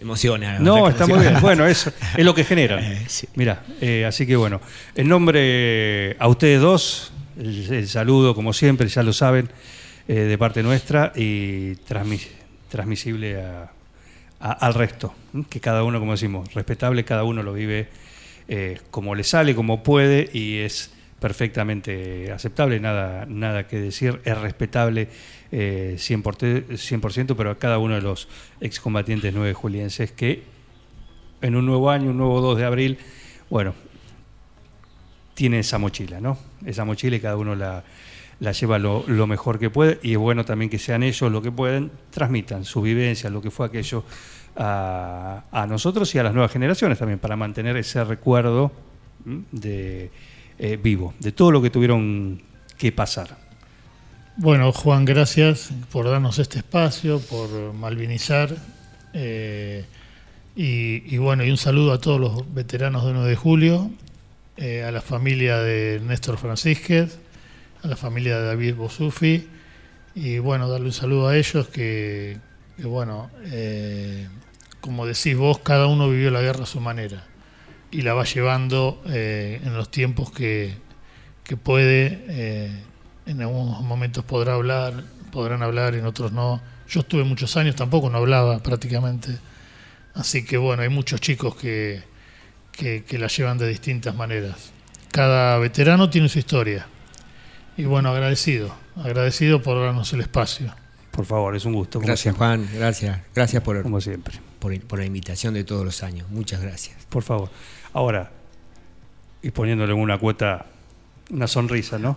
Emociona. 0.00 0.58
No, 0.58 0.88
está 0.88 1.06
muy 1.06 1.18
bien. 1.20 1.40
Bueno, 1.40 1.66
eso 1.66 1.92
es 2.16 2.24
lo 2.24 2.34
que 2.34 2.44
generan. 2.44 2.82
Eh. 2.84 3.06
Mira, 3.34 3.64
así 4.06 4.26
que 4.26 4.36
bueno, 4.36 4.60
en 4.94 5.08
nombre 5.08 6.16
a 6.18 6.28
ustedes 6.28 6.60
dos, 6.60 7.12
el, 7.38 7.72
el 7.72 7.88
saludo, 7.88 8.34
como 8.34 8.52
siempre, 8.52 8.88
ya 8.88 9.02
lo 9.02 9.12
saben, 9.12 9.48
eh, 10.06 10.14
de 10.14 10.38
parte 10.38 10.62
nuestra 10.62 11.12
y 11.16 11.72
transmi- 11.88 12.26
transmisible 12.68 13.40
a- 13.42 13.70
a- 14.40 14.52
al 14.52 14.74
resto, 14.74 15.14
que 15.50 15.60
cada 15.60 15.82
uno, 15.84 15.98
como 15.98 16.12
decimos, 16.12 16.52
respetable, 16.54 17.04
cada 17.04 17.24
uno 17.24 17.42
lo 17.42 17.52
vive 17.52 17.88
eh, 18.48 18.78
como 18.90 19.14
le 19.14 19.24
sale, 19.24 19.54
como 19.54 19.82
puede 19.82 20.30
y 20.32 20.58
es 20.58 20.90
perfectamente 21.20 22.30
aceptable, 22.32 22.80
nada, 22.80 23.26
nada 23.28 23.66
que 23.66 23.78
decir, 23.78 24.20
es 24.24 24.38
respetable 24.38 25.08
eh, 25.52 25.94
100%, 25.96 26.66
100%, 26.68 27.34
pero 27.36 27.50
a 27.50 27.58
cada 27.58 27.78
uno 27.78 27.94
de 27.94 28.02
los 28.02 28.28
excombatientes 28.60 29.32
nueve 29.34 29.54
julienses 29.54 30.12
que 30.12 30.42
en 31.40 31.56
un 31.56 31.66
nuevo 31.66 31.90
año, 31.90 32.10
un 32.10 32.18
nuevo 32.18 32.40
2 32.40 32.58
de 32.58 32.64
abril, 32.64 32.98
bueno, 33.48 33.74
tiene 35.34 35.60
esa 35.60 35.78
mochila, 35.78 36.20
¿no? 36.20 36.36
Esa 36.66 36.84
mochila 36.84 37.16
y 37.16 37.20
cada 37.20 37.36
uno 37.36 37.54
la, 37.54 37.84
la 38.40 38.52
lleva 38.52 38.78
lo, 38.78 39.04
mejor 39.26 39.58
que 39.58 39.70
puede 39.70 39.98
y 40.02 40.12
es 40.12 40.18
bueno 40.18 40.44
también 40.44 40.70
que 40.70 40.78
sean 40.78 41.02
ellos 41.02 41.30
lo 41.30 41.42
que 41.42 41.52
pueden, 41.52 41.90
transmitan 42.10 42.64
su 42.64 42.82
vivencia, 42.82 43.30
lo 43.30 43.40
que 43.40 43.50
fue 43.50 43.66
aquello 43.66 44.04
a, 44.56 45.44
a 45.50 45.66
nosotros 45.66 46.12
y 46.14 46.18
a 46.18 46.24
las 46.24 46.34
nuevas 46.34 46.50
generaciones 46.50 46.98
también 46.98 47.20
para 47.20 47.36
mantener 47.36 47.76
ese 47.76 48.02
recuerdo 48.04 48.72
de 49.52 50.10
eh, 50.58 50.76
vivo, 50.76 51.14
de 51.20 51.32
todo 51.32 51.52
lo 51.52 51.62
que 51.62 51.70
tuvieron 51.70 52.42
que 52.76 52.92
pasar. 52.92 53.47
Bueno, 54.40 54.70
Juan, 54.70 55.04
gracias 55.04 55.70
por 55.90 56.08
darnos 56.08 56.38
este 56.38 56.58
espacio, 56.58 57.18
por 57.18 57.72
malvinizar. 57.74 58.54
eh, 59.12 59.84
y, 60.54 61.18
bueno, 61.18 61.42
y 61.44 61.50
un 61.50 61.56
saludo 61.56 61.92
a 61.92 62.00
todos 62.00 62.20
los 62.20 62.54
veteranos 62.54 63.04
de 63.04 63.14
9 63.14 63.30
de 63.30 63.34
julio, 63.34 63.90
eh, 64.56 64.84
a 64.84 64.92
la 64.92 65.00
familia 65.00 65.58
de 65.58 66.00
Néstor 66.06 66.38
Francisquez, 66.38 67.18
a 67.82 67.88
la 67.88 67.96
familia 67.96 68.38
de 68.38 68.46
David 68.46 68.76
Bosufi. 68.76 69.48
Y 70.14 70.38
bueno, 70.38 70.68
darle 70.68 70.86
un 70.86 70.92
saludo 70.92 71.26
a 71.26 71.36
ellos 71.36 71.66
que, 71.66 72.38
bueno, 72.78 73.32
eh, 73.46 74.28
como 74.80 75.04
decís 75.04 75.36
vos, 75.36 75.58
cada 75.58 75.88
uno 75.88 76.08
vivió 76.08 76.30
la 76.30 76.42
guerra 76.42 76.62
a 76.62 76.66
su 76.66 76.80
manera 76.80 77.24
y 77.90 78.02
la 78.02 78.14
va 78.14 78.22
llevando 78.22 79.02
en 79.04 79.74
los 79.76 79.90
tiempos 79.90 80.30
que, 80.30 80.74
que 81.42 81.56
puede. 81.56 82.86
En 83.28 83.42
algunos 83.42 83.82
momentos 83.82 84.24
podrá 84.24 84.54
hablar, 84.54 85.04
podrán 85.30 85.62
hablar, 85.62 85.94
en 85.94 86.06
otros 86.06 86.32
no. 86.32 86.60
Yo 86.88 87.00
estuve 87.00 87.24
muchos 87.24 87.56
años, 87.58 87.76
tampoco 87.76 88.08
no 88.08 88.16
hablaba 88.18 88.58
prácticamente. 88.60 89.36
Así 90.14 90.44
que 90.44 90.56
bueno, 90.56 90.82
hay 90.82 90.88
muchos 90.88 91.20
chicos 91.20 91.54
que, 91.54 92.02
que, 92.72 93.04
que 93.04 93.18
la 93.18 93.28
llevan 93.28 93.58
de 93.58 93.68
distintas 93.68 94.14
maneras. 94.14 94.72
Cada 95.12 95.58
veterano 95.58 96.08
tiene 96.08 96.28
su 96.28 96.38
historia. 96.38 96.86
Y 97.76 97.84
bueno, 97.84 98.08
agradecido, 98.08 98.74
agradecido 98.96 99.62
por 99.62 99.78
darnos 99.78 100.12
el 100.14 100.22
espacio. 100.22 100.74
Por 101.12 101.26
favor, 101.26 101.54
es 101.54 101.64
un 101.64 101.74
gusto. 101.74 102.00
Gracias, 102.00 102.20
siempre. 102.20 102.38
Juan. 102.38 102.68
Gracias. 102.74 103.20
Gracias 103.34 103.62
por, 103.62 103.82
Como 103.82 104.00
siempre. 104.00 104.34
por, 104.58 104.80
por 104.82 104.98
la 104.98 105.04
invitación 105.04 105.52
de 105.52 105.64
todos 105.64 105.84
los 105.84 106.02
años. 106.02 106.28
Muchas 106.30 106.62
gracias. 106.62 106.96
Por 107.08 107.22
favor. 107.22 107.50
Ahora, 107.92 108.30
y 109.42 109.50
poniéndole 109.50 109.92
una 109.92 110.18
cuota, 110.18 110.66
una 111.30 111.46
sonrisa, 111.46 111.98
¿no? 111.98 112.16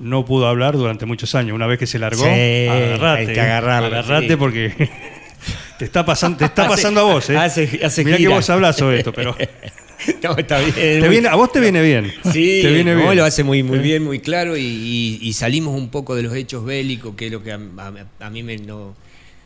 No 0.00 0.24
pudo 0.24 0.48
hablar 0.48 0.76
durante 0.76 1.06
muchos 1.06 1.34
años. 1.34 1.54
Una 1.54 1.66
vez 1.66 1.78
que 1.78 1.86
se 1.86 1.98
largó, 1.98 2.24
Sí, 2.24 2.66
agarrate. 2.68 3.20
hay 3.20 3.26
que 3.34 3.40
agarrarlo, 3.40 3.86
Agarrate 3.88 4.28
sí. 4.28 4.36
porque 4.36 4.90
te 5.78 5.84
está 5.84 6.04
pasando, 6.04 6.38
te 6.38 6.46
está 6.46 6.62
Hace- 6.62 6.70
pasando 6.70 7.00
a 7.00 7.04
vos, 7.04 7.30
¿eh? 7.30 7.36
hace- 7.36 7.80
hace 7.84 8.04
Mirá 8.04 8.16
que 8.16 8.22
gira. 8.24 8.34
vos 8.34 8.50
hablas 8.50 8.76
sobre 8.76 8.98
esto, 8.98 9.12
pero 9.12 9.36
No, 10.22 10.34
está 10.38 10.58
bien. 10.60 10.72
te 10.74 11.08
viene, 11.08 11.28
a 11.28 11.34
vos 11.34 11.52
te 11.52 11.60
viene 11.60 11.82
bien. 11.82 12.10
Sí, 12.32 12.60
te 12.62 12.72
viene 12.72 12.94
no, 12.94 13.02
bien. 13.02 13.16
lo 13.18 13.24
hace 13.24 13.44
muy, 13.44 13.62
muy 13.62 13.78
bien, 13.80 14.02
muy 14.02 14.18
claro 14.20 14.56
y, 14.56 14.62
y- 14.62 15.18
y 15.20 15.32
salimos 15.34 15.76
un 15.76 15.90
poco 15.90 16.16
de 16.16 16.22
los 16.22 16.34
hechos 16.34 16.64
bélicos, 16.64 17.14
que 17.14 17.26
es 17.26 17.32
lo 17.32 17.42
que 17.42 17.52
a, 17.52 17.56
a- 17.78 18.26
a 18.26 18.30
mí 18.30 18.42
me 18.42 18.56
no... 18.56 18.96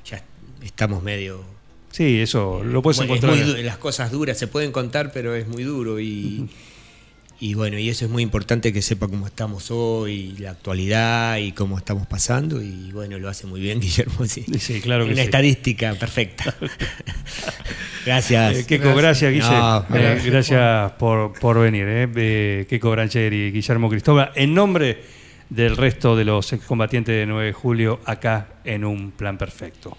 Ya 0.09 0.23
estamos 0.65 1.03
medio... 1.03 1.43
Sí, 1.91 2.21
eso 2.21 2.63
lo 2.65 2.83
puedes 2.83 3.01
encontrar. 3.01 3.35
muy 3.35 3.63
las 3.65 3.79
cosas 3.79 4.11
duras 4.13 4.39
se 4.39 4.47
pueden 4.47 4.71
contar, 4.71 5.11
pero 5.13 5.35
es 5.35 5.47
muy 5.49 5.63
duro 5.65 5.99
y, 6.01 6.49
y 7.45 7.53
bueno, 7.53 7.79
y 7.79 7.91
eso 7.91 8.07
es 8.07 8.11
muy 8.11 8.23
importante 8.23 8.73
que 8.73 8.81
sepa 8.81 9.07
cómo 9.07 9.27
estamos 9.27 9.71
hoy, 9.71 10.35
la 10.39 10.53
actualidad 10.53 11.37
y 11.37 11.53
cómo 11.53 11.77
estamos 11.77 12.07
pasando 12.07 12.63
y 12.63 12.91
bueno, 12.91 13.19
lo 13.19 13.29
hace 13.29 13.47
muy 13.47 13.61
bien 13.61 13.81
Guillermo, 13.83 14.25
sí. 14.25 14.47
Sí, 14.59 14.81
claro 14.81 15.05
que 15.05 15.11
Una 15.13 15.21
sí. 15.21 15.27
estadística 15.27 15.93
perfecta. 15.93 16.55
Gracias. 18.07 18.57
Eh, 18.61 18.65
Keiko, 18.67 18.95
gracias, 18.95 19.31
Guille. 19.31 19.51
No, 19.51 19.85
Eh, 19.95 20.23
gracias, 20.25 20.93
por, 20.93 21.39
por 21.39 21.59
venir. 21.61 21.87
Eh. 21.87 22.09
Eh, 22.17 22.67
Keiko 22.67 22.91
Brancheri 22.91 23.49
y 23.49 23.51
Guillermo 23.51 23.91
Cristóbal. 23.91 24.31
En 24.35 24.55
nombre 24.55 25.03
del 25.51 25.77
resto 25.77 26.17
de 26.17 26.25
los 26.25 26.51
excombatientes 26.55 27.15
de 27.15 27.27
9 27.27 27.47
de 27.49 27.53
julio, 27.53 28.01
acá 28.07 28.61
en 28.65 28.87
un 28.87 29.11
plan 29.11 29.37
perfecto. 29.37 29.99